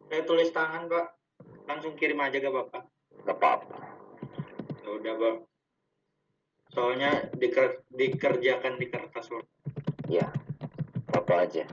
Saya 0.10 0.22
tulis 0.26 0.50
tangan 0.54 0.86
pak. 0.86 1.06
Langsung 1.66 1.94
kirim 1.98 2.22
aja 2.22 2.38
ke 2.38 2.50
bapak. 2.50 2.84
Gak 3.26 3.38
apa-apa. 3.38 3.78
Ya 4.86 4.90
udah 4.94 5.14
pak. 5.18 5.36
Soalnya 6.70 7.12
diker- 7.38 7.82
dikerjakan 7.94 8.78
di 8.78 8.86
kertas 8.90 9.26
pak. 9.30 9.46
Ya, 10.10 10.30
apa 11.14 11.46
aja. 11.46 11.66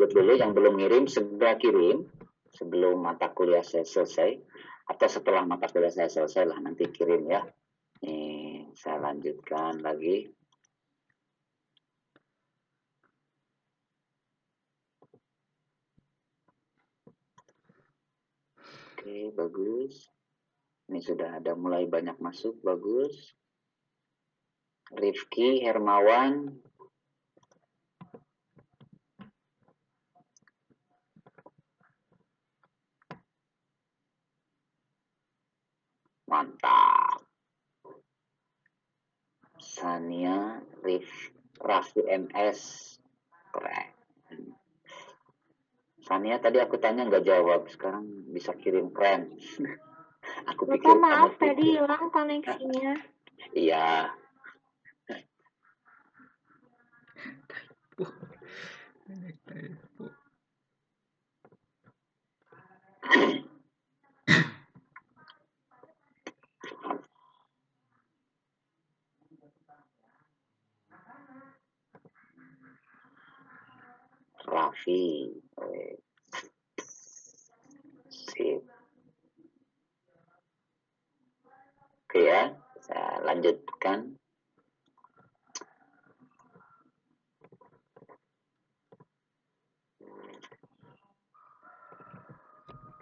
Lanjut 0.00 0.16
dulu. 0.16 0.32
Yang 0.32 0.52
belum 0.56 0.74
ngirim, 0.80 1.04
segera 1.04 1.60
kirim 1.60 2.08
sebelum 2.56 3.04
mata 3.04 3.28
kuliah 3.36 3.60
saya 3.60 3.84
selesai. 3.84 4.32
Atau 4.88 5.12
setelah 5.12 5.44
mata 5.44 5.68
kuliah 5.68 5.92
saya 5.92 6.08
selesai 6.08 6.48
lah, 6.48 6.56
nanti 6.56 6.88
kirim 6.88 7.28
ya. 7.28 7.44
Nih, 8.00 8.72
saya 8.72 8.96
lanjutkan 8.96 9.84
lagi. 9.84 10.24
Oke, 18.96 19.36
bagus. 19.36 20.08
Ini 20.88 21.00
sudah 21.04 21.44
ada 21.44 21.52
mulai 21.52 21.84
banyak 21.84 22.16
masuk, 22.24 22.56
bagus. 22.64 23.36
Rifki 24.96 25.60
Hermawan. 25.60 26.56
Mantap. 36.30 37.26
Sania 39.58 40.62
Rif 40.86 41.34
Raffi 41.58 42.06
MS. 42.06 42.62
Keren. 43.50 43.90
Sania 46.00 46.38
tadi 46.38 46.62
aku 46.62 46.78
tanya 46.78 47.02
nggak 47.04 47.26
jawab, 47.26 47.66
sekarang 47.66 48.06
bisa 48.30 48.54
kirim 48.54 48.94
keren. 48.94 49.34
aku 50.50 50.70
pikir 50.70 50.96
Bapak 50.96 51.02
maaf 51.02 51.32
kamu 51.34 51.42
tadi 51.42 51.64
hilang 51.74 52.06
koneksinya. 52.14 52.94
Iya, 53.56 54.12
typo. 57.96 58.04
Raffi. 74.50 75.30
Eh, 75.62 75.94
Sip. 78.10 78.66
Oke 82.10 82.26
ya, 82.26 82.50
saya 82.82 83.22
lanjutkan. 83.22 84.18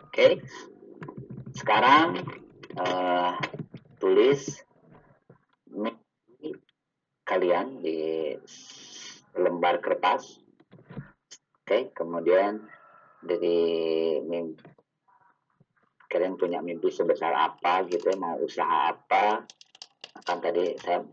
Oke, 0.05 0.45
sekarang 1.57 2.21
eh, 2.77 3.33
tulis 3.97 4.61
kalian 7.25 7.81
di 7.85 8.35
lembar 9.37 9.81
kertas. 9.85 10.48
Oke, 11.69 11.93
kemudian 11.93 12.65
dari 13.21 13.61
mimpi 14.25 14.65
kalian 16.09 16.41
punya 16.41 16.65
mimpi 16.65 16.89
sebesar 16.89 17.37
apa 17.37 17.85
gitu 17.85 18.09
ya, 18.09 18.17
mau 18.17 18.41
usaha 18.41 18.89
apa? 18.89 19.45
Kan 20.25 20.41
tadi 20.41 20.73
saya 20.81 21.05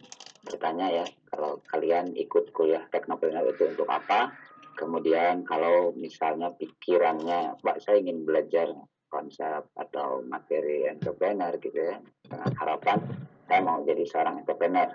bertanya 0.47 1.03
ya 1.03 1.05
kalau 1.27 1.59
kalian 1.67 2.15
ikut 2.15 2.55
kuliah 2.55 2.87
teknopreneur 2.87 3.51
itu 3.51 3.67
untuk 3.67 3.83
apa? 3.91 4.31
Kemudian 4.79 5.43
kalau 5.43 5.91
misalnya 5.91 6.55
pikirannya 6.55 7.59
Pak 7.59 7.83
saya 7.83 7.99
ingin 7.99 8.23
belajar 8.23 8.71
konsep 9.11 9.67
atau 9.75 10.23
materi 10.23 10.87
entrepreneur 10.87 11.51
gitu 11.59 11.75
ya 11.75 11.99
dengan 12.31 12.55
harapan 12.63 13.03
saya 13.43 13.59
mau 13.59 13.83
jadi 13.83 14.07
seorang 14.07 14.39
entrepreneur. 14.39 14.87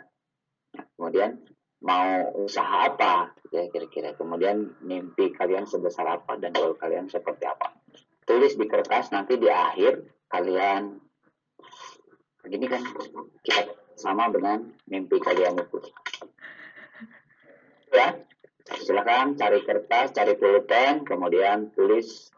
Nah, 0.73 0.85
kemudian 0.97 1.37
mau 1.81 2.29
usaha 2.45 2.89
apa 2.89 3.33
ya 3.53 3.69
kira-kira. 3.73 4.13
Kemudian 4.17 4.77
mimpi 4.85 5.33
kalian 5.33 5.65
sebesar 5.65 6.07
apa 6.09 6.37
dan 6.37 6.53
goal 6.53 6.77
kalian 6.77 7.09
seperti 7.09 7.49
apa. 7.49 7.77
Tulis 8.25 8.55
di 8.57 8.67
kertas 8.69 9.11
nanti 9.11 9.41
di 9.41 9.49
akhir 9.49 10.05
kalian 10.31 11.01
begini 12.41 12.67
kan 12.71 12.83
kita 13.45 13.77
sama 13.97 14.33
dengan 14.33 14.65
mimpi 14.89 15.21
kalian 15.21 15.61
itu. 15.61 15.79
Ya 17.91 18.17
silakan 18.79 19.35
cari 19.35 19.67
kertas 19.67 20.15
cari 20.15 20.39
pulpen 20.39 21.03
kemudian 21.03 21.75
tulis 21.75 22.31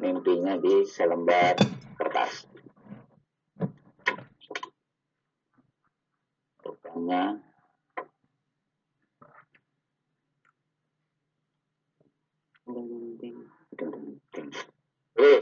mimpinya 0.00 0.56
di 0.56 0.88
selembar 0.88 1.52
kertas 2.00 2.48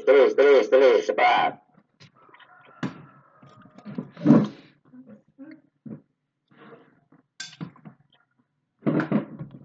Tulis, 0.02 0.61
tulis, 0.72 1.04
tulis, 1.04 1.52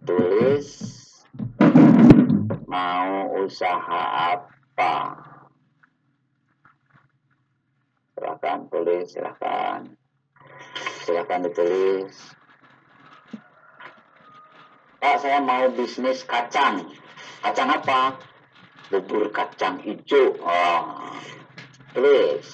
tulis, 0.03 0.67
mau 2.67 3.39
usaha 3.39 4.03
apa? 4.35 5.15
Silakan 8.11 8.67
tulis, 8.67 9.07
silakan. 9.07 9.95
Silakan 11.07 11.47
ditulis. 11.47 12.35
Pak, 14.99 15.23
saya 15.23 15.39
mau 15.39 15.71
bisnis 15.71 16.27
kacang. 16.27 16.83
Kacang 17.39 17.71
apa? 17.71 18.19
bubur 18.91 19.27
kacang 19.35 19.79
hijau. 19.83 20.35
Oh, 20.39 20.81
tulis. 21.97 22.45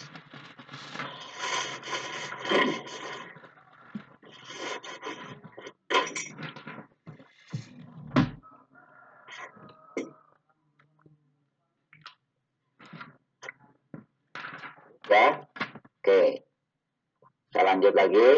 Ya, 15.11 15.43
oke. 15.99 16.21
Saya 17.51 17.63
lanjut 17.67 17.91
lagi. 17.91 18.31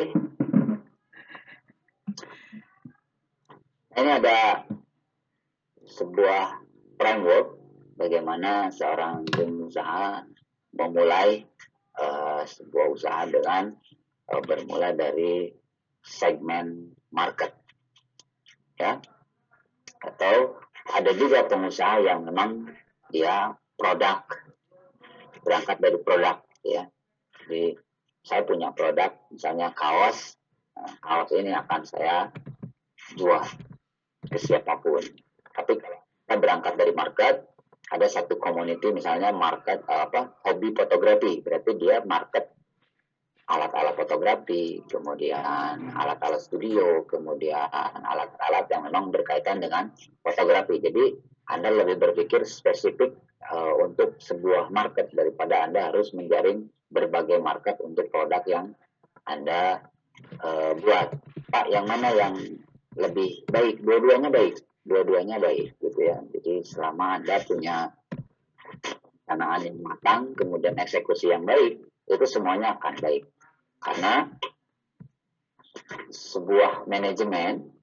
Ini 3.94 4.10
ada 4.10 4.66
sebuah 5.86 6.66
framework 6.98 7.48
bagaimana 7.94 8.74
seorang 8.74 9.22
pengusaha 9.30 10.35
memulai 10.96 11.44
eh, 12.00 12.42
sebuah 12.48 12.88
usaha 12.88 13.28
dengan 13.28 13.76
eh, 14.32 14.42
bermula 14.48 14.96
dari 14.96 15.52
segmen 16.00 16.96
market. 17.12 17.52
Ya. 18.80 19.04
Atau 20.00 20.56
ada 20.96 21.12
juga 21.12 21.44
pengusaha 21.52 22.00
yang 22.00 22.24
memang 22.24 22.72
dia 23.12 23.52
produk 23.76 24.24
berangkat 25.44 25.84
dari 25.84 26.00
produk 26.00 26.40
ya. 26.64 26.88
Jadi 27.44 27.76
saya 28.24 28.48
punya 28.48 28.72
produk 28.72 29.12
misalnya 29.36 29.76
kaos. 29.76 30.40
Nah, 30.80 30.96
kaos 31.04 31.30
ini 31.36 31.52
akan 31.52 31.82
saya 31.84 32.32
jual 33.20 33.44
ke 34.32 34.40
siapa 34.40 34.80
pun. 34.80 35.04
Tapi 35.52 35.72
kita 35.76 36.40
berangkat 36.40 36.80
dari 36.80 36.96
market 36.96 37.55
ada 37.94 38.08
satu 38.10 38.42
community 38.42 38.90
misalnya 38.90 39.30
market 39.30 39.86
eh, 39.86 40.02
apa 40.10 40.34
hobi 40.46 40.74
fotografi. 40.74 41.42
Berarti 41.46 41.72
dia 41.78 42.02
market 42.02 42.50
alat-alat 43.46 43.94
fotografi 43.94 44.82
kemudian 44.90 45.94
alat-alat 45.94 46.42
studio 46.42 47.06
kemudian 47.06 47.70
alat-alat 48.02 48.66
yang 48.74 48.90
memang 48.90 49.14
berkaitan 49.14 49.62
dengan 49.62 49.94
fotografi. 50.26 50.82
Jadi 50.82 51.14
anda 51.54 51.70
lebih 51.70 52.02
berpikir 52.02 52.42
spesifik 52.42 53.14
eh, 53.46 53.74
untuk 53.86 54.18
sebuah 54.18 54.74
market 54.74 55.14
daripada 55.14 55.70
anda 55.70 55.94
harus 55.94 56.10
menjaring 56.18 56.66
berbagai 56.90 57.38
market 57.38 57.78
untuk 57.86 58.10
produk 58.10 58.42
yang 58.50 58.66
anda 59.30 59.86
eh, 60.42 60.74
buat. 60.82 61.14
Pak 61.54 61.70
yang 61.70 61.86
mana 61.86 62.10
yang 62.18 62.34
lebih 62.98 63.46
baik? 63.54 63.86
Dua-duanya 63.86 64.34
baik 64.34 64.65
dua-duanya 64.86 65.42
baik 65.42 65.82
gitu 65.82 66.00
ya. 66.00 66.22
Jadi 66.30 66.62
selama 66.62 67.18
Anda 67.18 67.42
punya 67.42 67.90
perencanaan 69.26 69.62
yang 69.66 69.78
matang, 69.82 70.22
kemudian 70.38 70.78
eksekusi 70.78 71.34
yang 71.34 71.44
baik, 71.44 71.82
itu 72.06 72.26
semuanya 72.30 72.78
akan 72.78 72.94
baik. 73.02 73.26
Karena 73.82 74.30
sebuah 76.14 76.86
manajemen 76.86 77.74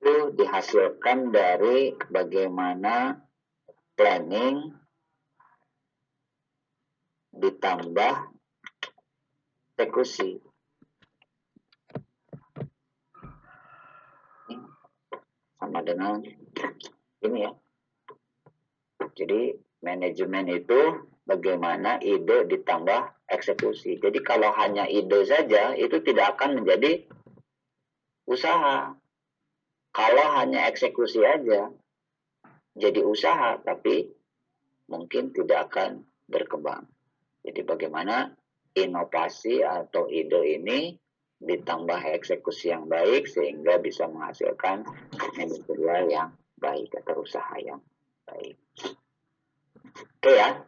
itu 0.00 0.32
dihasilkan 0.32 1.28
dari 1.28 1.92
bagaimana 2.08 3.20
planning 3.92 4.72
ditambah 7.36 8.14
eksekusi. 9.76 10.40
Ini 14.48 15.57
sama 15.68 15.84
dengan 15.84 16.24
ini 17.20 17.44
ya. 17.44 17.52
Jadi 19.12 19.52
manajemen 19.84 20.48
itu 20.48 21.04
bagaimana 21.28 22.00
ide 22.00 22.48
ditambah 22.48 23.28
eksekusi. 23.28 24.00
Jadi 24.00 24.24
kalau 24.24 24.48
hanya 24.56 24.88
ide 24.88 25.28
saja 25.28 25.76
itu 25.76 26.00
tidak 26.00 26.40
akan 26.40 26.64
menjadi 26.64 27.04
usaha. 28.24 28.96
Kalau 29.92 30.26
hanya 30.40 30.64
eksekusi 30.72 31.20
aja 31.20 31.68
jadi 32.72 33.04
usaha 33.04 33.60
tapi 33.60 34.08
mungkin 34.88 35.36
tidak 35.36 35.68
akan 35.68 36.08
berkembang. 36.24 36.88
Jadi 37.44 37.60
bagaimana 37.60 38.32
inovasi 38.72 39.60
atau 39.60 40.08
ide 40.08 40.56
ini 40.56 40.96
ditambah 41.38 42.00
eksekusi 42.18 42.74
yang 42.74 42.90
baik 42.90 43.30
sehingga 43.30 43.78
bisa 43.78 44.10
menghasilkan 44.10 44.82
manajerial 45.38 46.04
yang 46.10 46.28
baik 46.58 46.90
atau 46.98 47.22
usaha 47.22 47.54
yang 47.62 47.78
baik. 48.26 48.58
Oke 50.18 50.32
ya, 50.34 50.66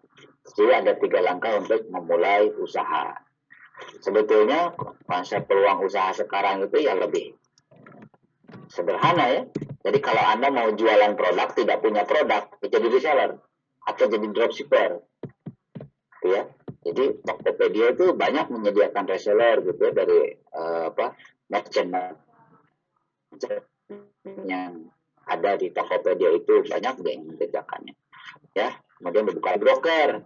jadi 0.54 0.82
ada 0.82 0.92
tiga 0.94 1.20
langkah 1.22 1.58
untuk 1.58 1.86
memulai 1.90 2.50
usaha. 2.54 3.18
Sebetulnya 3.98 4.74
konsep 5.08 5.48
peluang 5.50 5.82
usaha 5.82 6.14
sekarang 6.14 6.68
itu 6.68 6.86
ya 6.86 6.94
lebih 6.94 7.34
sederhana 8.70 9.26
ya. 9.26 9.42
Jadi 9.80 9.98
kalau 9.98 10.22
Anda 10.22 10.52
mau 10.52 10.70
jualan 10.70 11.16
produk 11.16 11.48
tidak 11.56 11.80
punya 11.80 12.04
produk, 12.04 12.46
jadi 12.62 12.86
reseller 12.86 13.40
atau 13.88 14.04
jadi 14.06 14.26
dropshipper. 14.30 15.00
Ya. 16.20 16.52
Jadi 16.80 17.20
Tokopedia 17.20 17.92
itu 17.92 18.16
banyak 18.16 18.46
menyediakan 18.48 19.04
reseller 19.04 19.60
gitu 19.60 19.80
ya 19.84 19.92
dari 19.92 20.32
uh, 20.56 20.88
apa 20.88 21.12
merchant 21.52 21.92
yang 24.48 24.88
ada 25.28 25.50
di 25.60 25.68
Tokopedia 25.70 26.40
itu 26.40 26.64
banyak 26.64 26.94
deh 27.04 27.12
yang 27.12 27.24
mengerjakannya. 27.28 27.94
Ya, 28.56 28.80
kemudian 28.96 29.28
dibuka 29.28 29.60
broker. 29.60 30.24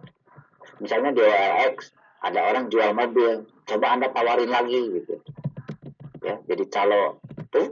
Misalnya 0.79 1.11
di 1.11 1.21
OLX 1.21 1.93
ada 2.23 2.39
orang 2.49 2.71
jual 2.71 2.89
mobil, 2.95 3.45
coba 3.67 3.85
Anda 3.93 4.09
tawarin 4.09 4.49
lagi 4.49 4.81
gitu. 4.95 5.21
Ya, 6.25 6.41
jadi 6.49 6.63
calo 6.71 7.21
tuh 7.53 7.69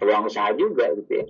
peluang 0.00 0.30
usaha 0.30 0.48
juga 0.56 0.94
gitu 0.96 1.12
ya. 1.12 1.26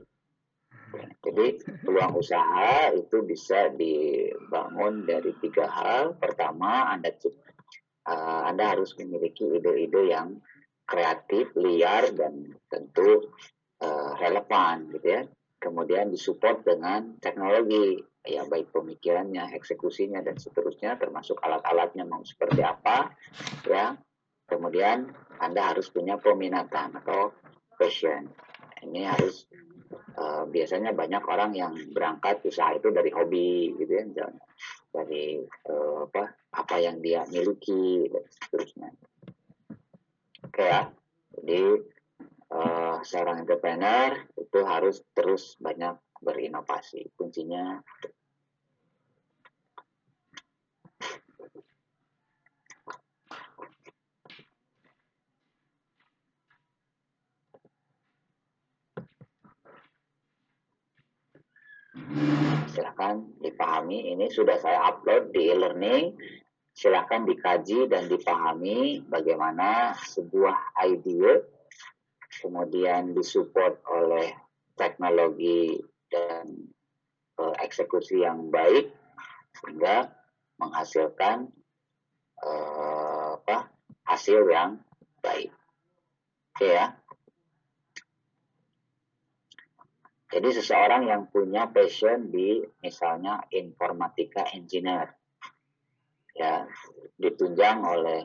Jadi 1.30 1.62
peluang 1.86 2.18
usaha 2.18 2.90
itu 2.90 3.22
bisa 3.22 3.70
dibangun 3.70 5.06
dari 5.06 5.30
tiga 5.38 5.70
hal. 5.70 6.18
Pertama, 6.18 6.90
Anda 6.90 7.14
uh, 7.14 8.42
Anda 8.50 8.74
harus 8.74 8.98
memiliki 8.98 9.46
ide-ide 9.46 10.10
yang 10.10 10.42
kreatif, 10.82 11.54
liar 11.54 12.10
dan 12.18 12.50
tentu 12.66 13.30
uh, 13.78 14.12
relevan 14.18 14.90
gitu 14.90 15.06
ya. 15.06 15.22
Kemudian 15.62 16.10
disupport 16.10 16.66
dengan 16.66 17.14
teknologi, 17.22 18.02
ya 18.26 18.42
baik 18.50 18.74
pemikirannya, 18.74 19.54
eksekusinya 19.54 20.26
dan 20.26 20.34
seterusnya, 20.34 20.98
termasuk 20.98 21.38
alat-alatnya 21.38 22.02
mau 22.10 22.26
seperti 22.26 22.66
apa, 22.66 23.14
ya. 23.70 23.94
Kemudian 24.50 25.06
Anda 25.38 25.70
harus 25.70 25.86
punya 25.94 26.18
peminatan 26.18 26.98
atau 26.98 27.30
passion 27.78 28.26
ini 28.82 29.04
harus 29.06 29.46
uh, 29.92 30.44
biasanya 30.46 30.94
banyak 30.94 31.22
orang 31.26 31.52
yang 31.54 31.72
berangkat 31.90 32.42
usaha 32.46 32.74
itu 32.74 32.90
dari 32.94 33.10
hobi 33.10 33.74
gitu 33.78 33.92
ya 33.92 34.04
misalnya. 34.06 34.44
Dari 34.90 35.38
uh, 35.70 36.10
apa 36.10 36.34
apa 36.50 36.76
yang 36.82 36.98
dia 36.98 37.22
miliki 37.30 38.10
dan 38.10 38.24
seterusnya. 38.26 38.88
Oke 40.46 40.64
ya. 40.66 40.90
Jadi 41.30 41.62
uh, 42.50 42.96
seorang 43.06 43.46
entrepreneur 43.46 44.18
itu 44.34 44.58
harus 44.66 45.02
terus 45.14 45.54
banyak 45.62 45.94
berinovasi. 46.20 47.10
Kuncinya 47.14 47.78
silahkan 62.70 63.22
dipahami. 63.42 64.14
Ini 64.14 64.30
sudah 64.30 64.58
saya 64.58 64.86
upload 64.90 65.34
di 65.34 65.50
e-learning. 65.50 66.14
Silahkan 66.70 67.26
dikaji 67.26 67.90
dan 67.90 68.06
dipahami 68.06 69.04
bagaimana 69.04 69.92
sebuah 70.06 70.78
ide 70.86 71.44
kemudian 72.40 73.10
disupport 73.10 73.74
oleh 73.90 74.30
teknologi 74.78 75.76
dan 76.08 76.46
uh, 77.42 77.52
eksekusi 77.58 78.22
yang 78.22 78.48
baik 78.48 78.94
sehingga 79.60 80.14
menghasilkan 80.62 81.50
uh, 82.40 83.34
apa 83.34 83.68
hasil 84.06 84.46
yang 84.46 84.78
baik. 85.20 85.50
Oke 86.54 86.70
ya 86.70 86.99
Jadi 90.30 90.48
seseorang 90.54 91.10
yang 91.10 91.26
punya 91.26 91.66
passion 91.66 92.30
di 92.30 92.62
misalnya 92.78 93.42
informatika 93.50 94.46
engineer. 94.54 95.10
Ya 96.38 96.70
ditunjang 97.18 97.82
oleh 97.82 98.22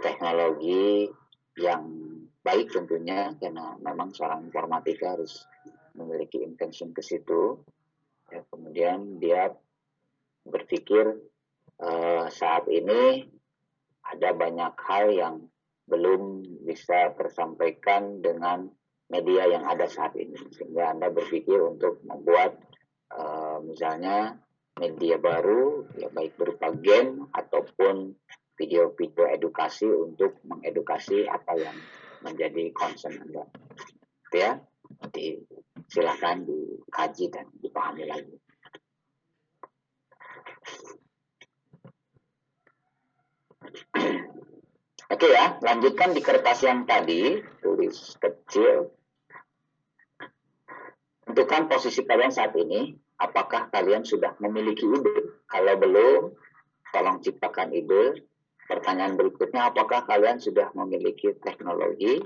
teknologi 0.00 1.12
yang 1.60 1.84
baik 2.40 2.72
tentunya 2.72 3.36
karena 3.36 3.76
memang 3.84 4.16
seorang 4.16 4.48
informatika 4.48 5.12
harus 5.12 5.44
memiliki 5.92 6.40
intention 6.40 6.96
ke 6.96 7.04
situ. 7.04 7.60
Ya, 8.32 8.40
kemudian 8.48 9.20
dia 9.20 9.52
berpikir 10.48 11.20
uh, 11.84 12.26
saat 12.32 12.64
ini 12.72 13.28
ada 14.08 14.32
banyak 14.32 14.74
hal 14.88 15.06
yang 15.12 15.34
belum 15.84 16.46
bisa 16.64 17.12
tersampaikan 17.18 18.24
dengan 18.24 18.70
media 19.10 19.50
yang 19.50 19.66
ada 19.66 19.84
saat 19.90 20.14
ini. 20.16 20.38
Sehingga 20.54 20.94
anda 20.94 21.10
berpikir 21.10 21.58
untuk 21.60 22.00
membuat 22.06 22.56
uh, 23.12 23.58
misalnya 23.60 24.38
media 24.78 25.20
baru 25.20 25.84
ya 25.98 26.08
baik 26.08 26.38
berupa 26.40 26.72
game 26.72 27.28
ataupun 27.34 28.16
video-video 28.56 29.28
edukasi 29.34 29.88
untuk 29.90 30.40
mengedukasi 30.46 31.26
apa 31.28 31.58
yang 31.58 31.76
menjadi 32.24 32.70
concern 32.72 33.18
anda. 33.18 33.44
Gitu 34.30 34.36
ya. 34.38 34.52
Jadi 35.06 35.26
silahkan 35.90 36.42
dikaji 36.46 37.26
dan 37.30 37.46
dipahami 37.58 38.04
lagi. 38.06 38.36
Oke 45.10 45.26
ya, 45.26 45.58
lanjutkan 45.58 46.14
di 46.14 46.22
kertas 46.22 46.62
yang 46.62 46.86
tadi, 46.86 47.42
tulis 47.58 48.14
kecil, 48.22 48.94
Tentukan 51.30 51.70
posisi 51.70 52.02
kalian 52.02 52.34
saat 52.34 52.58
ini. 52.58 52.90
Apakah 53.22 53.70
kalian 53.70 54.02
sudah 54.02 54.34
memiliki 54.42 54.82
ide? 54.82 55.46
Kalau 55.46 55.78
belum, 55.78 56.34
tolong 56.90 57.22
ciptakan 57.22 57.70
ide. 57.70 58.26
Pertanyaan 58.66 59.14
berikutnya, 59.14 59.70
apakah 59.70 60.10
kalian 60.10 60.42
sudah 60.42 60.74
memiliki 60.74 61.30
teknologi? 61.38 62.18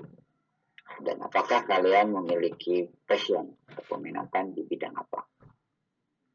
Dan 1.04 1.20
apakah 1.20 1.68
kalian 1.68 2.16
memiliki 2.16 2.88
passion 3.04 3.52
atau 3.68 3.84
peminatan 3.92 4.56
di 4.56 4.64
bidang 4.64 4.96
apa? 4.96 5.20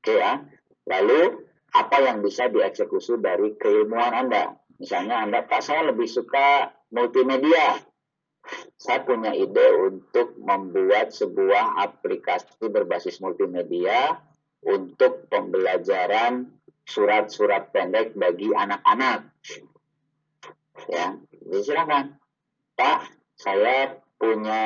Oke 0.05 0.21
ya. 0.21 0.37
Lalu, 0.85 1.41
apa 1.73 1.97
yang 2.05 2.21
bisa 2.21 2.53
dieksekusi 2.53 3.17
dari 3.17 3.57
keilmuan 3.57 4.13
Anda? 4.13 4.53
Misalnya 4.77 5.25
Anda, 5.25 5.41
Pak, 5.41 5.65
saya 5.65 5.89
lebih 5.89 6.05
suka 6.05 6.69
multimedia 6.93 7.81
saya 8.79 9.03
punya 9.03 9.35
ide 9.35 9.67
untuk 9.85 10.39
membuat 10.39 11.11
sebuah 11.11 11.79
aplikasi 11.83 12.69
berbasis 12.71 13.19
multimedia 13.19 14.17
untuk 14.63 15.27
pembelajaran 15.27 16.49
surat-surat 16.87 17.69
pendek 17.69 18.17
bagi 18.17 18.49
anak-anak. 18.49 19.29
Ya, 20.89 21.19
silakan. 21.61 22.17
Pak, 22.73 23.11
saya 23.35 23.99
punya 24.15 24.63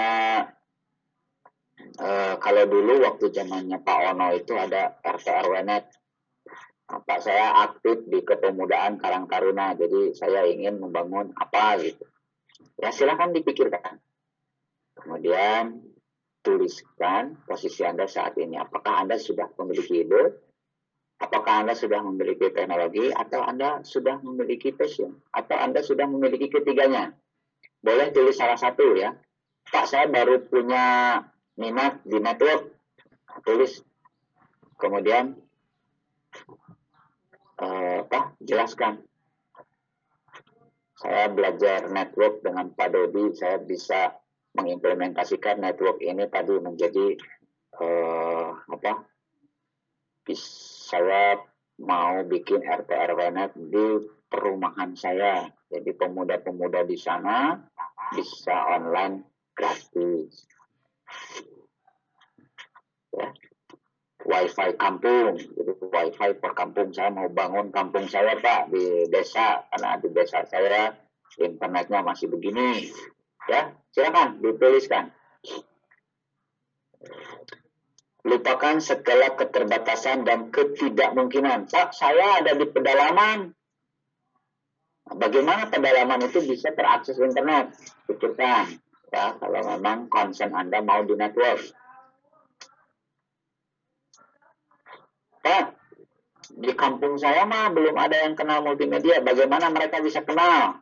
uh, 1.99 2.35
kalau 2.41 2.63
dulu 2.65 3.05
waktu 3.05 3.29
zamannya 3.29 3.81
Pak 3.81 3.99
Ono 4.13 4.27
itu 4.33 4.53
ada 4.57 4.97
RT 5.01 5.27
RW 5.27 5.55
net. 5.65 5.85
apa 6.83 7.15
saya 7.17 7.63
aktif 7.65 8.05
di 8.05 8.21
kepemudaan 8.21 9.01
Karang 9.01 9.25
Taruna 9.25 9.73
jadi 9.73 10.13
saya 10.13 10.45
ingin 10.45 10.77
membangun 10.77 11.33
apa 11.33 11.79
gitu 11.81 12.05
ya 12.79 12.89
silahkan 12.91 13.31
dipikirkan. 13.31 13.99
Kemudian 14.93 15.83
tuliskan 16.43 17.39
posisi 17.47 17.81
anda 17.87 18.05
saat 18.05 18.35
ini. 18.37 18.59
Apakah 18.59 19.01
anda 19.01 19.15
sudah 19.15 19.49
memiliki 19.57 20.03
ide? 20.03 20.35
Apakah 21.23 21.63
anda 21.63 21.71
sudah 21.71 22.03
memiliki 22.03 22.51
teknologi? 22.51 23.07
Atau 23.15 23.39
anda 23.39 23.79
sudah 23.87 24.19
memiliki 24.19 24.75
passion? 24.75 25.23
Atau 25.31 25.55
anda 25.55 25.79
sudah 25.79 26.03
memiliki 26.03 26.51
ketiganya? 26.51 27.15
Boleh 27.79 28.11
tulis 28.11 28.35
salah 28.35 28.59
satu 28.59 28.95
ya. 28.99 29.15
Pak 29.71 29.87
saya 29.87 30.11
baru 30.11 30.43
punya 30.43 31.19
minat 31.55 32.03
di 32.03 32.19
network. 32.19 32.75
Tulis. 33.47 33.79
Kemudian 34.75 35.39
eh, 37.63 37.97
apa? 38.03 38.35
Jelaskan 38.43 38.99
saya 41.03 41.27
belajar 41.27 41.91
network 41.91 42.39
dengan 42.39 42.71
Pak 42.71 42.95
Dodi. 42.95 43.35
Saya 43.35 43.59
bisa 43.59 44.15
mengimplementasikan 44.55 45.59
network 45.59 45.99
ini 45.99 46.23
tadi 46.31 46.55
menjadi 46.63 47.19
eh, 47.83 48.49
apa? 48.55 49.03
Saya 50.31 51.35
mau 51.83 52.23
bikin 52.23 52.63
RT 52.63 52.87
RW 52.87 53.19
net 53.35 53.51
di 53.51 53.99
perumahan 54.31 54.95
saya. 54.95 55.43
Jadi 55.67 55.91
pemuda-pemuda 55.91 56.87
di 56.87 56.95
sana 56.95 57.59
bisa 58.15 58.79
online 58.79 59.27
gratis. 59.51 60.47
Ya 63.11 63.27
wifi 64.23 64.69
kampung. 64.79 65.37
Jadi 65.37 65.71
wifi 65.79 66.29
per 66.39 66.51
kampung 66.55 66.91
saya 66.95 67.11
mau 67.11 67.27
bangun 67.27 67.69
kampung 67.69 68.07
saya 68.07 68.35
pak 68.39 68.71
di 68.71 69.07
desa. 69.11 69.63
Karena 69.71 69.99
di 69.99 70.09
desa 70.11 70.43
saya 70.47 70.95
internetnya 71.39 71.99
masih 72.01 72.31
begini. 72.31 72.89
Ya 73.47 73.75
silakan 73.91 74.39
dituliskan. 74.39 75.11
Lupakan 78.23 78.79
segala 78.79 79.35
keterbatasan 79.35 80.23
dan 80.23 80.47
ketidakmungkinan. 80.47 81.67
Pak 81.67 81.91
saya 81.91 82.39
ada 82.39 82.55
di 82.55 82.63
pedalaman. 82.63 83.51
Bagaimana 85.03 85.67
pedalaman 85.67 86.31
itu 86.31 86.39
bisa 86.47 86.71
terakses 86.71 87.19
internet? 87.19 87.75
Pikirkan 88.07 88.79
ya 89.13 89.37
kalau 89.37 89.61
memang 89.61 90.09
konsen 90.09 90.57
anda 90.57 90.81
mau 90.81 91.05
di 91.05 91.13
network 91.13 91.61
Pak, 95.43 95.75
di 96.55 96.71
kampung 96.71 97.19
saya 97.19 97.43
mah 97.43 97.67
belum 97.75 97.99
ada 97.99 98.23
yang 98.23 98.39
kenal 98.39 98.63
multimedia. 98.63 99.19
Bagaimana 99.19 99.67
mereka 99.67 99.99
bisa 99.99 100.23
kenal? 100.23 100.79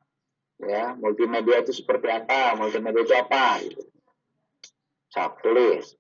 Ya, 0.62 0.94
multimedia 0.94 1.66
itu 1.66 1.74
seperti 1.74 2.06
apa? 2.14 2.54
Multimedia 2.54 3.02
itu 3.02 3.16
apa? 3.18 3.58
Gitu. 3.66 3.82
Saya 5.10 5.34
tulis. 5.42 5.98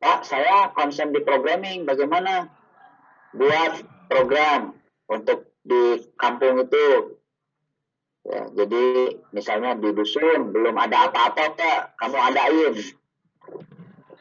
Pak, 0.00 0.28
saya 0.28 0.68
konsen 0.76 1.16
di 1.16 1.24
programming. 1.24 1.88
Bagaimana 1.88 2.52
buat 3.32 3.80
program 4.12 4.76
untuk 5.08 5.56
di 5.64 6.04
kampung 6.20 6.60
itu? 6.60 7.16
Ya, 8.28 8.44
jadi 8.52 9.16
misalnya 9.32 9.80
di 9.80 9.96
dusun 9.96 10.52
belum 10.52 10.76
ada 10.76 11.08
apa-apa, 11.08 11.56
Pak. 11.56 11.80
Kamu 11.96 12.18
adain. 12.20 12.76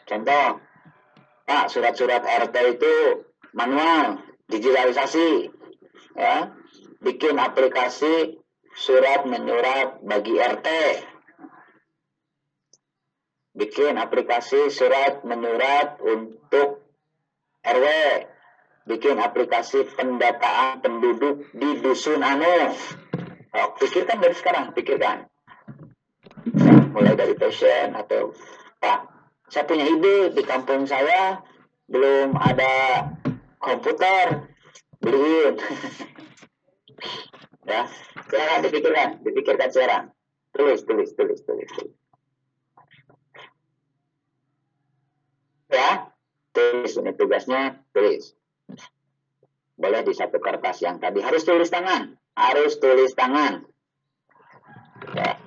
Contoh, 0.07 0.63
Pak, 1.49 1.73
surat-surat 1.73 2.21
RT 2.21 2.55
itu 2.77 3.25
manual, 3.57 4.21
digitalisasi, 4.53 5.49
ya, 6.13 6.53
bikin 7.01 7.41
aplikasi 7.41 8.37
surat 8.77 9.25
menyurat 9.25 9.97
bagi 10.05 10.37
RT, 10.37 10.67
bikin 13.57 13.97
aplikasi 13.97 14.69
surat 14.69 15.25
menyurat 15.25 15.97
untuk 16.05 16.85
RW, 17.65 17.85
bikin 18.85 19.17
aplikasi 19.17 19.89
pendataan 19.97 20.85
penduduk 20.85 21.49
di 21.57 21.81
dusun 21.81 22.21
anu. 22.21 22.77
Oh, 23.57 23.73
pikirkan 23.73 24.21
dari 24.21 24.37
sekarang, 24.37 24.69
pikirkan. 24.77 25.25
Mulai 26.93 27.17
dari 27.17 27.33
passion 27.33 27.97
atau 27.97 28.37
Pak, 28.77 29.18
saya 29.49 29.65
punya 29.65 29.85
ide 29.85 30.33
di 30.33 30.43
kampung 30.45 30.85
saya 30.85 31.41
belum 31.89 32.37
ada 32.37 32.73
komputer. 33.61 34.49
Beliin. 34.99 35.55
Ya 37.69 37.85
silakan 38.25 38.65
dipikirkan 38.65 39.09
dipikirkan 39.21 39.69
sekarang. 39.69 40.03
Tulis 40.57 40.81
tulis 40.89 41.13
tulis 41.13 41.37
tulis, 41.45 41.69
tulis. 41.69 41.93
ya 45.69 46.09
tulis 46.49 46.97
ini 46.97 47.13
tugasnya 47.13 47.77
tulis. 47.93 48.33
Boleh 49.77 50.01
di 50.01 50.17
satu 50.17 50.41
kertas 50.41 50.81
yang 50.81 50.97
tadi. 50.97 51.21
Harus 51.21 51.45
tulis 51.45 51.69
tangan 51.69 52.17
harus 52.39 52.79
tulis 52.79 53.11
tangan. 53.19 53.67
Ya 55.15 55.38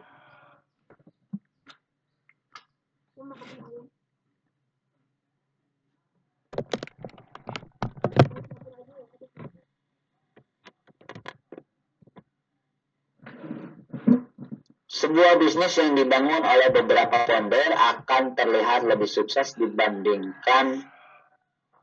Sebuah 15.12 15.36
bisnis 15.36 15.76
yang 15.76 15.92
dibangun 15.92 16.40
oleh 16.40 16.72
beberapa 16.72 17.28
founder 17.28 17.76
akan 17.76 18.32
terlihat 18.32 18.88
lebih 18.88 19.04
sukses 19.04 19.52
dibandingkan 19.60 20.88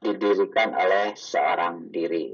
didirikan 0.01 0.73
oleh 0.73 1.13
seorang 1.13 1.93
diri. 1.93 2.33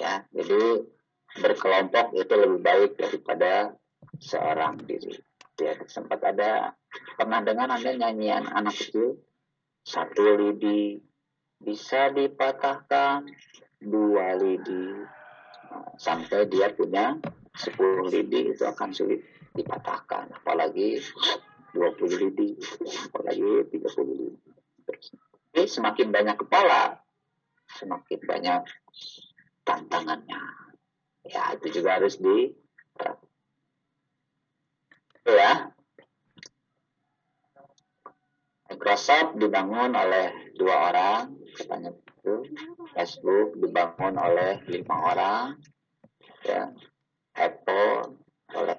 Ya, 0.00 0.24
jadi 0.32 0.88
berkelompok 1.36 2.16
itu 2.16 2.32
lebih 2.32 2.64
baik 2.64 2.96
daripada 2.96 3.76
seorang 4.24 4.80
diri. 4.88 5.20
Ya, 5.60 5.76
sempat 5.84 6.32
ada 6.32 6.80
pernah 7.20 7.44
dengar 7.44 7.68
Anda 7.68 7.92
nyanyian 7.92 8.48
anak 8.48 8.80
kecil 8.80 9.20
satu 9.84 10.40
lidi 10.40 10.96
bisa 11.60 12.08
dipatahkan 12.08 13.28
dua 13.84 14.32
lidi 14.40 15.12
Nah, 15.74 15.90
sampai 15.98 16.46
dia 16.46 16.70
punya 16.70 17.18
10 17.54 18.06
lidi 18.10 18.54
itu 18.54 18.62
akan 18.62 18.94
sulit 18.94 19.26
dipatahkan. 19.54 20.34
Apalagi 20.42 20.98
20 21.74 22.22
lidi 22.22 22.54
apalagi 23.10 23.66
30 23.70 24.10
lidi. 24.10 24.30
Jadi 25.54 25.66
semakin 25.70 26.08
banyak 26.10 26.36
kepala 26.38 26.98
semakin 27.74 28.20
banyak 28.22 28.62
tantangannya. 29.66 30.42
Ya 31.26 31.56
itu 31.56 31.80
juga 31.80 31.98
harus 31.98 32.20
di 32.20 32.52
ya. 35.26 35.72
Microsoft 38.64 39.38
dibangun 39.38 39.94
oleh 39.94 40.54
dua 40.58 40.90
orang 40.90 41.22
katanya 41.54 41.94
itu. 41.94 42.34
Facebook 42.94 43.58
dibangun 43.58 44.14
oleh 44.18 44.62
lima 44.70 44.96
orang. 45.14 45.46
Ya 46.44 46.70
Apple 47.34 48.18
oleh 48.54 48.78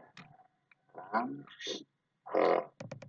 orang 1.15 1.27
eh, 2.35 2.61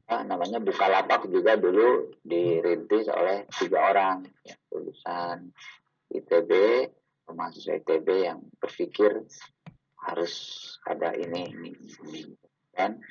apa 0.07 0.23
namanya 0.23 0.63
Bukalapak 0.63 1.27
juga 1.27 1.59
dulu 1.59 2.15
dirintis 2.23 3.11
oleh 3.11 3.51
tiga 3.51 3.91
orang 3.91 4.23
ya, 4.47 4.55
lulusan 4.71 5.51
ITB 6.15 6.51
mahasiswa 7.35 7.83
ITB 7.83 8.09
yang 8.23 8.39
berpikir 8.63 9.27
harus 10.07 10.35
ada 10.87 11.11
ini 11.19 11.51
ini, 11.51 11.71
ini. 12.07 12.21
dan 12.71 13.03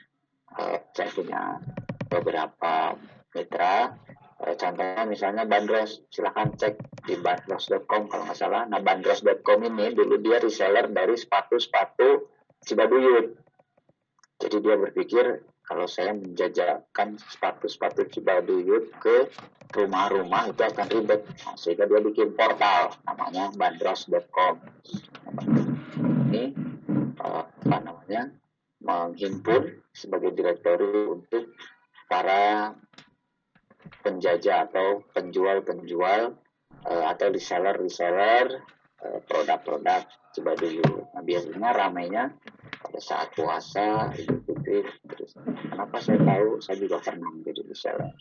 eh, 0.56 0.80
saya 0.96 1.12
punya 1.12 1.60
beberapa 2.08 2.96
mitra 3.36 3.92
Eh, 4.36 4.56
contohnya 4.60 5.08
misalnya 5.08 5.48
Bandros 5.48 6.04
silahkan 6.12 6.52
cek 6.60 7.08
di 7.08 7.16
bandros.com 7.16 8.12
kalau 8.12 8.28
nggak 8.28 8.36
salah 8.36 8.68
nah 8.68 8.84
bandros.com 8.84 9.64
ini 9.64 9.96
dulu 9.96 10.20
dia 10.20 10.44
reseller 10.44 10.92
dari 10.92 11.16
sepatu-sepatu 11.16 12.28
Cibaduyut 12.60 13.32
jadi 14.40 14.58
dia 14.60 14.76
berpikir 14.76 15.26
kalau 15.66 15.90
saya 15.90 16.14
menjajakan 16.14 17.18
sepatu-sepatu 17.18 18.06
Cibaduyut 18.14 18.94
ke 19.02 19.34
rumah-rumah 19.74 20.54
itu 20.54 20.62
akan 20.62 20.88
ribet 20.94 21.26
nah, 21.44 21.56
sehingga 21.58 21.90
dia 21.90 22.00
bikin 22.04 22.38
portal 22.38 22.94
namanya 23.10 23.50
bandros.com 23.58 24.62
ini 26.30 26.54
uh, 27.20 27.44
apa 27.44 27.78
namanya 27.82 28.30
menghimpun 28.86 29.82
sebagai 29.96 30.38
direktori 30.38 31.10
untuk 31.10 31.58
para 32.06 32.76
penjajah 34.06 34.70
atau 34.70 35.02
penjual-penjual 35.14 36.38
eh, 36.86 37.06
atau 37.10 37.28
reseller 37.34 37.74
reseller 37.74 38.62
eh, 39.02 39.20
produk-produk 39.26 40.06
coba 40.38 40.52
dulu. 40.54 41.10
Nah 41.18 41.24
biasanya 41.26 41.70
ramainya 41.74 42.24
saat 43.00 43.32
puasa, 43.36 44.12
Idul 44.16 44.42
Fitri, 44.46 44.86
terus 45.10 45.36
kenapa 45.40 46.00
saya 46.00 46.20
tahu? 46.22 46.62
Saya 46.64 46.78
juga 46.80 46.98
pernah 47.04 47.30
menjadi 47.32 47.62
reseller. 47.68 48.12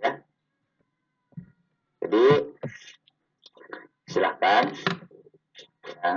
Ya. 0.00 0.20
Jadi 2.04 2.24
silahkan 4.14 4.70
ya. 5.82 6.12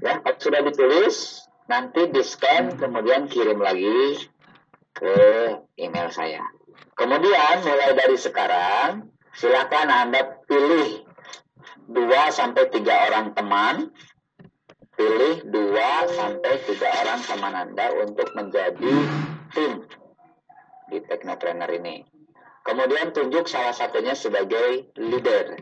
ya 0.00 0.12
kalau 0.24 0.38
sudah 0.40 0.60
ditulis 0.64 1.44
nanti 1.68 2.08
di 2.08 2.22
scan 2.24 2.80
kemudian 2.80 3.28
kirim 3.28 3.60
lagi 3.60 4.16
ke 4.96 5.16
email 5.76 6.08
saya 6.08 6.40
kemudian 6.96 7.56
mulai 7.68 7.92
dari 7.92 8.16
sekarang 8.16 9.12
silakan 9.36 9.88
anda 9.92 10.40
pilih 10.48 11.04
dua 11.90 12.32
sampai 12.32 12.72
tiga 12.72 13.12
orang 13.12 13.36
teman 13.36 13.92
pilih 14.94 15.36
dua 15.48 16.06
sampai 16.12 16.52
tiga 16.68 16.88
orang 17.04 17.20
teman 17.24 17.54
anda 17.56 17.86
untuk 18.00 18.28
menjadi 18.36 18.94
tim 19.56 19.84
di 20.92 20.98
Technotrainer 21.04 21.70
ini 21.72 22.04
kemudian 22.62 23.10
tunjuk 23.16 23.48
salah 23.48 23.72
satunya 23.72 24.12
sebagai 24.12 24.92
leader 25.00 25.56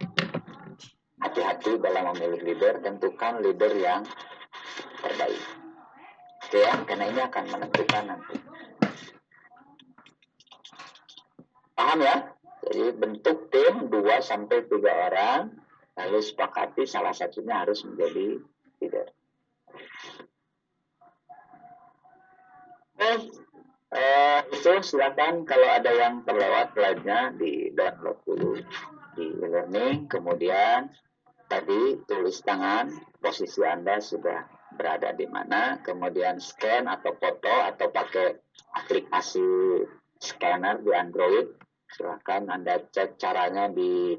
hati-hati 1.21 1.77
dalam 1.79 2.17
memilih 2.17 2.41
leader, 2.43 2.81
tentukan 2.81 3.45
leader 3.45 3.73
yang 3.77 4.03
terbaik. 5.05 5.43
Oke 6.41 6.59
ya, 6.59 6.75
karena 6.89 7.05
ini 7.13 7.21
akan 7.23 7.45
menentukan 7.47 8.05
nanti. 8.09 8.37
Paham 11.77 11.99
ya? 12.03 12.17
Jadi 12.67 12.85
bentuk 12.97 13.39
tim 13.53 13.75
2 13.89 14.21
sampai 14.21 14.59
3 14.67 15.07
orang, 15.09 15.41
lalu 15.97 16.19
sepakati 16.19 16.85
salah 16.89 17.15
satunya 17.15 17.63
harus 17.63 17.85
menjadi 17.87 18.41
leader. 18.81 19.07
Oke, 23.01 23.33
eh, 23.97 24.41
itu 24.53 24.73
silakan 24.85 25.49
kalau 25.49 25.69
ada 25.73 25.89
yang 25.89 26.21
terlewat 26.29 26.77
slide-nya 26.77 27.33
di 27.33 27.73
download 27.73 28.21
dulu 28.29 28.61
di 29.17 29.25
e-learning, 29.41 30.05
kemudian 30.05 30.93
tadi 31.49 31.97
tulis 32.05 32.39
tangan, 32.45 32.93
posisi 33.19 33.65
Anda 33.65 33.99
sudah 33.99 34.45
berada 34.77 35.17
di 35.17 35.27
mana, 35.27 35.81
kemudian 35.83 36.39
scan 36.39 36.87
atau 36.87 37.17
foto 37.17 37.51
atau 37.51 37.89
pakai 37.91 38.39
aplikasi 38.79 39.49
scanner 40.21 40.79
di 40.85 40.93
Android, 40.95 41.51
silahkan 41.91 42.47
Anda 42.53 42.85
cek 42.85 43.19
caranya 43.19 43.67
di 43.73 44.15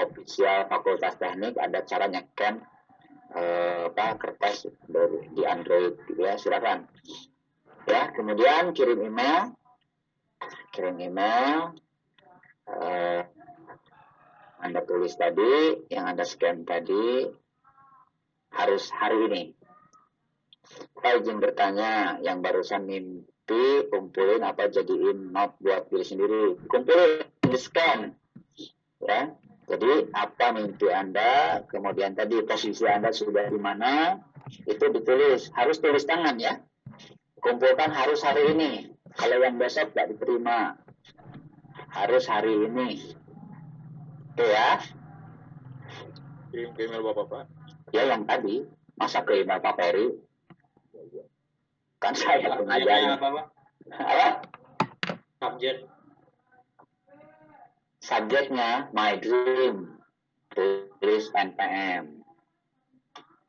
official 0.00 0.66
Fakultas 0.66 1.14
Teknik, 1.20 1.60
ada 1.60 1.84
caranya 1.86 2.24
scan 2.34 2.58
eh, 3.34 3.90
apa 3.90 4.14
kertas 4.20 4.70
dari 4.86 5.32
di 5.34 5.42
Android 5.42 5.98
gitu 6.06 6.20
ya, 6.22 6.38
silakan. 6.38 6.86
Ya, 7.86 8.10
kemudian 8.14 8.74
kirim 8.74 9.02
email, 9.02 9.54
kirim 10.74 10.98
email, 10.98 11.74
eh, 12.66 13.22
anda 14.56 14.82
tulis 14.82 15.14
tadi, 15.14 15.84
yang 15.92 16.10
Anda 16.10 16.24
scan 16.24 16.64
tadi, 16.66 17.28
harus 18.56 18.88
hari 18.90 19.18
ini. 19.30 19.42
Saya 20.98 21.22
izin 21.22 21.38
bertanya, 21.38 22.18
yang 22.24 22.42
barusan 22.42 22.88
mimpi, 22.88 23.86
kumpulin 23.92 24.42
apa 24.42 24.66
jadiin 24.66 25.30
note 25.30 25.60
buat 25.62 25.86
diri 25.92 26.02
sendiri. 26.02 26.44
Kumpulin, 26.66 27.30
di 27.46 27.58
scan. 27.60 28.10
Ya, 29.06 29.36
jadi 29.66 30.06
apa 30.14 30.54
mimpi 30.54 30.86
Anda, 30.94 31.66
kemudian 31.66 32.14
tadi 32.14 32.38
posisi 32.46 32.86
Anda 32.86 33.10
sudah 33.10 33.50
di 33.50 33.58
mana, 33.58 34.22
itu 34.62 34.84
ditulis. 34.94 35.50
Harus 35.58 35.82
tulis 35.82 36.06
tangan 36.06 36.38
ya. 36.38 36.62
Kumpulkan 37.42 37.90
harus 37.90 38.22
hari 38.22 38.54
ini. 38.54 38.94
Kalau 39.18 39.42
yang 39.42 39.58
besok 39.58 39.90
tidak 39.90 40.14
diterima. 40.14 40.78
Harus 41.90 42.30
hari 42.30 42.54
ini. 42.70 43.10
Itu 44.38 44.44
ya. 44.46 44.78
Kirim 46.54 46.70
ke 46.78 46.86
email 46.86 47.02
Bapak, 47.02 47.26
Pak. 47.26 47.44
Ya 47.90 48.06
yang 48.06 48.22
tadi. 48.22 48.62
Masa 48.94 49.26
ke 49.26 49.42
email 49.42 49.58
Pak 49.58 49.74
Peri? 49.74 50.14
Kan 51.98 52.14
saya 52.14 52.54
Pak? 52.54 52.70
Apa? 53.98 54.28
Subjek. 55.42 55.95
Subjeknya 58.06 58.94
My 58.94 59.18
Dream. 59.18 59.98
Tulis 60.54 61.26
NPM. 61.34 62.22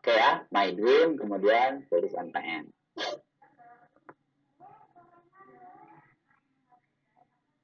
Oke 0.01 0.13
ya. 0.17 0.41
My 0.49 0.73
Dream 0.73 1.21
kemudian 1.21 1.85
tulis 1.93 2.17
NPM. 2.17 2.65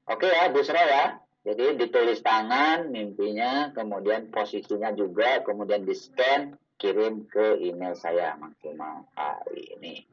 Oke 0.05 0.29
ya, 0.29 0.53
Busra 0.53 0.83
ya. 0.85 1.05
Jadi 1.43 1.75
ditulis 1.75 2.23
tangan 2.23 2.87
mimpinya, 2.87 3.75
kemudian 3.75 4.31
posisinya 4.31 4.95
juga, 4.95 5.43
kemudian 5.43 5.83
di 5.83 5.91
scan, 5.91 6.55
kirim 6.79 7.27
ke 7.27 7.59
email 7.59 7.95
saya 7.99 8.35
maksimal 8.39 9.03
hari 9.15 9.75
ini. 9.75 10.07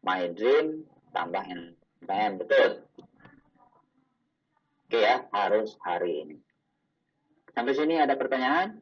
My 0.00 0.32
dream 0.32 0.88
tambah 1.12 1.44
NPM, 1.44 2.40
betul. 2.40 2.88
Oke 4.92 5.08
ya, 5.08 5.24
harus 5.32 5.72
hari 5.88 6.20
ini. 6.20 6.36
Sampai 7.56 7.72
sini 7.72 7.96
ada 7.96 8.12
pertanyaan? 8.12 8.76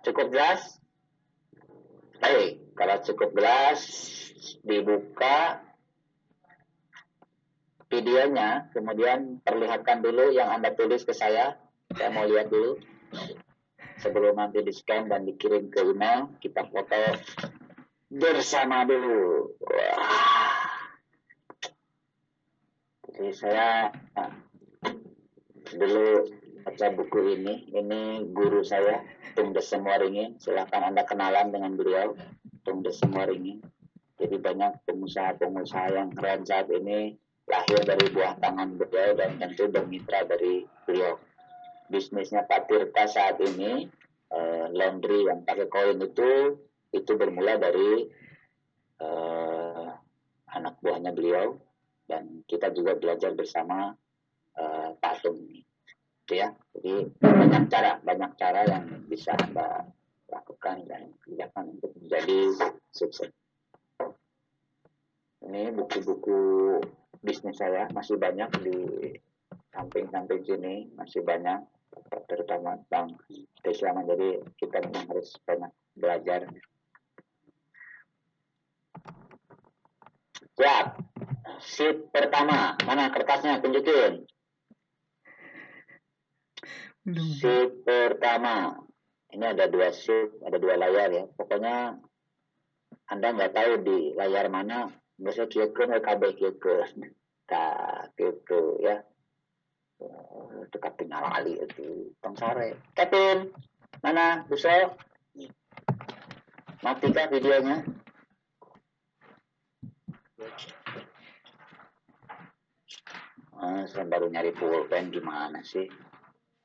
Cukup 0.00 0.32
jelas? 0.32 0.80
Baik, 2.24 2.64
kalau 2.72 2.96
cukup 3.04 3.28
jelas 3.36 3.80
dibuka 4.64 5.60
videonya, 7.92 8.72
kemudian 8.72 9.44
perlihatkan 9.44 10.00
dulu 10.00 10.32
yang 10.32 10.48
Anda 10.48 10.72
tulis 10.72 11.04
ke 11.04 11.12
saya. 11.12 11.60
Saya 11.92 12.08
mau 12.08 12.24
lihat 12.24 12.48
dulu. 12.48 12.80
Sebelum 14.00 14.40
nanti 14.40 14.64
di 14.64 14.72
scan 14.72 15.12
dan 15.12 15.28
dikirim 15.28 15.68
ke 15.68 15.84
email, 15.84 16.32
kita 16.40 16.64
foto 16.72 17.20
bersama 18.08 18.88
dulu. 18.88 19.52
Wah. 19.60 20.64
Jadi 23.04 23.30
saya 23.36 23.92
dulu 25.76 26.24
baca 26.64 26.86
buku 26.96 27.18
ini. 27.36 27.68
Ini 27.76 28.32
guru 28.32 28.64
saya, 28.64 29.04
Tung 29.36 29.52
Desem 29.52 29.84
Waringin. 29.84 30.40
Silahkan 30.40 30.88
Anda 30.88 31.04
kenalan 31.04 31.52
dengan 31.52 31.76
beliau, 31.76 32.16
Tung 32.64 32.80
Desem 32.80 33.12
Waringin. 33.12 33.60
Jadi 34.20 34.36
banyak 34.36 34.84
pengusaha-pengusaha 34.84 35.96
yang 35.96 36.12
keren 36.12 36.44
saat 36.44 36.68
ini 36.68 37.16
lahir 37.48 37.80
dari 37.82 38.06
buah 38.12 38.36
tangan 38.36 38.76
beliau 38.76 39.16
dan 39.16 39.40
tentu 39.40 39.68
bermitra 39.72 40.28
dari 40.28 40.64
beliau. 40.84 41.16
Bisnisnya 41.90 42.46
Pak 42.46 42.70
Tirta 42.70 43.10
saat 43.10 43.42
ini, 43.42 43.90
eh, 44.30 44.66
laundry 44.70 45.26
yang 45.26 45.42
pakai 45.42 45.66
koin 45.66 45.98
itu, 45.98 46.54
itu 46.94 47.12
bermula 47.18 47.58
dari 47.58 48.06
eh, 49.00 49.88
anak 50.54 50.78
buahnya 50.78 51.10
beliau 51.10 51.58
dan 52.06 52.46
kita 52.46 52.70
juga 52.70 52.94
belajar 52.94 53.34
bersama 53.34 53.90
eh, 54.54 54.90
Pak 54.94 55.14
Tung 55.26 55.34
ini. 55.34 55.66
Itu 56.26 56.38
ya. 56.38 56.54
Jadi 56.78 57.10
banyak 57.18 57.64
cara, 57.66 57.98
banyak 58.06 58.30
cara 58.38 58.60
yang 58.70 58.86
bisa 59.10 59.34
Anda 59.34 59.82
lakukan 60.30 60.86
dan 60.86 61.10
kerjakan 61.26 61.74
untuk 61.74 61.90
menjadi 61.98 62.54
sukses. 62.94 63.34
Ini 65.42 65.74
buku-buku 65.74 66.38
bisnis 67.24 67.58
saya 67.58 67.90
masih 67.90 68.14
banyak 68.14 68.50
di 68.62 68.78
samping-samping 69.74 70.42
sini 70.46 70.74
masih 70.94 71.24
banyak 71.26 71.60
terutama 72.30 72.78
tentang 72.86 73.18
keislaman 73.62 74.06
jadi 74.06 74.42
kita 74.58 74.86
memang 74.86 75.06
harus 75.10 75.34
banyak 75.42 75.72
belajar. 75.98 76.40
Siap 80.54 80.86
sheet 81.60 82.10
pertama. 82.14 82.78
Mana 82.86 83.10
kertasnya? 83.10 83.58
Tunjukin. 83.58 84.26
Sheet 87.10 87.82
pertama. 87.82 88.78
Ini 89.30 89.44
ada 89.54 89.70
dua 89.70 89.94
sheet 89.94 90.42
ada 90.46 90.58
dua 90.58 90.74
layar 90.78 91.10
ya. 91.10 91.24
Pokoknya 91.34 91.98
anda 93.10 93.28
nggak 93.34 93.54
tahu 93.54 93.72
di 93.82 93.98
layar 94.14 94.46
mana. 94.46 94.90
Biasanya 95.20 95.48
kira-kira 95.52 95.98
KB 96.00 96.22
kira 96.38 96.86
tak 97.50 98.14
gitu 98.14 98.78
ya 98.78 99.02
Dekat 100.70 100.96
tinggal 100.96 101.24
ali 101.28 101.58
itu 101.60 102.14
sare 102.38 102.78
Kevin 102.94 103.50
mana 104.00 104.46
bisa 104.48 104.94
matikah 106.80 107.28
videonya 107.28 107.84
Oh, 113.60 113.84
saya 113.84 114.08
baru 114.08 114.32
nyari 114.32 114.56
pulpen 114.56 115.12
gimana 115.12 115.60
sih? 115.60 115.84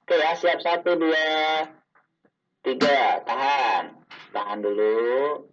Oke 0.07 0.15
ya, 0.15 0.31
siap 0.31 0.63
satu, 0.63 0.95
dua, 0.95 1.67
tiga, 2.63 3.19
tahan. 3.27 3.99
Tahan 4.31 4.63
dulu. 4.63 5.43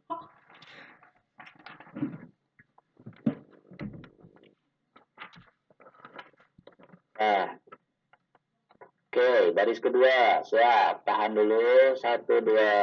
Nah. 7.19 7.62
Oke, 9.23 9.55
baris 9.55 9.79
kedua, 9.79 10.43
siap. 10.43 11.07
Tahan 11.07 11.39
dulu, 11.39 11.95
satu, 11.95 12.43
dua, 12.43 12.75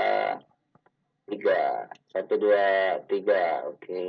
tiga. 1.28 1.84
Satu, 2.08 2.40
dua, 2.40 2.96
tiga, 3.12 3.68
oke. 3.68 4.08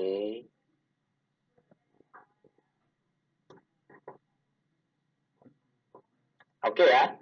Oke 6.70 6.84
ya, 6.86 7.18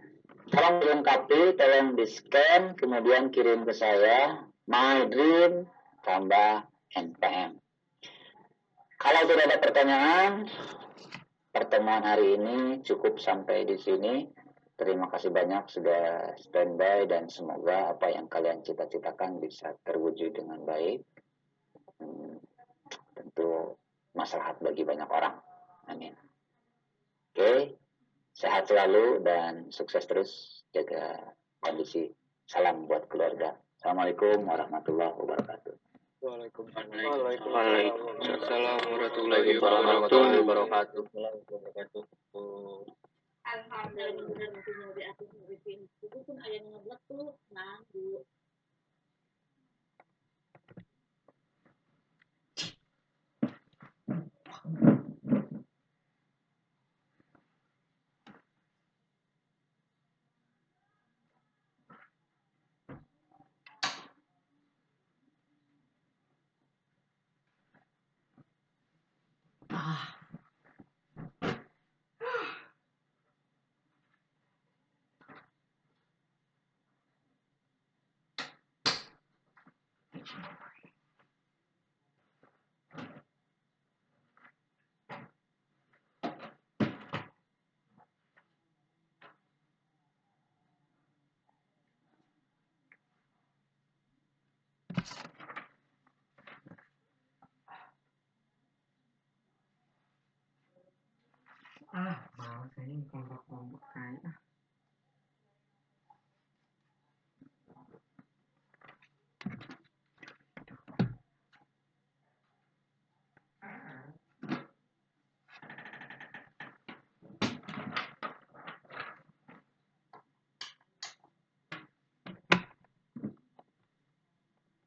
tolong 0.52 0.76
dilengkapi, 0.76 1.56
tolong 1.56 1.96
di 1.96 2.04
scan, 2.04 2.76
kemudian 2.76 3.32
kirim 3.32 3.64
ke 3.64 3.72
saya, 3.72 4.44
my 4.68 5.08
dream 5.08 5.64
tambah 6.04 6.68
NPM. 6.92 7.56
Kalau 9.00 9.24
tidak 9.24 9.44
ada 9.48 9.56
pertanyaan, 9.56 10.44
pertemuan 11.48 12.04
hari 12.04 12.36
ini 12.36 12.84
cukup 12.84 13.16
sampai 13.16 13.64
di 13.64 13.80
sini. 13.80 14.47
Terima 14.78 15.10
kasih 15.10 15.34
banyak 15.34 15.66
sudah 15.74 16.38
standby 16.38 17.10
dan 17.10 17.26
semoga 17.26 17.98
apa 17.98 18.14
yang 18.14 18.30
kalian 18.30 18.62
cita-citakan 18.62 19.42
bisa 19.42 19.74
terwujud 19.82 20.30
dengan 20.30 20.62
baik. 20.62 21.02
Hmm, 21.98 22.38
tentu 23.18 23.74
maslahat 24.14 24.62
bagi 24.62 24.86
banyak 24.86 25.10
orang. 25.10 25.42
Amin. 25.90 26.14
Oke, 27.34 27.74
sehat 28.38 28.70
selalu 28.70 29.18
dan 29.26 29.66
sukses 29.74 30.06
terus 30.06 30.62
jaga 30.70 31.34
kondisi. 31.58 32.14
Salam 32.46 32.86
buat 32.86 33.10
keluarga. 33.10 33.58
Assalamualaikum 33.82 34.46
warahmatullahi 34.46 35.10
wabarakatuh. 35.18 35.74
Waalaikumsalam 36.22 36.86
warahmatullahi 38.86 40.38
wabarakatuh. 40.46 41.02
Alhamdulillah 43.48 44.36
nanti 44.52 44.70
mau 44.76 44.92
diatur 44.92 45.28
nguripin 45.32 45.88
itu 46.04 46.18
pun 46.20 46.36
ayah 46.44 46.60
ngeblok 46.68 47.00
tuh 47.08 47.32
nanggu 47.48 48.20
Ah, 69.68 70.17
mau 102.36 102.68
saya 102.76 103.00
kelompok-kelompok 103.08 103.82
kayak 103.96 104.20
ah. 104.28 104.47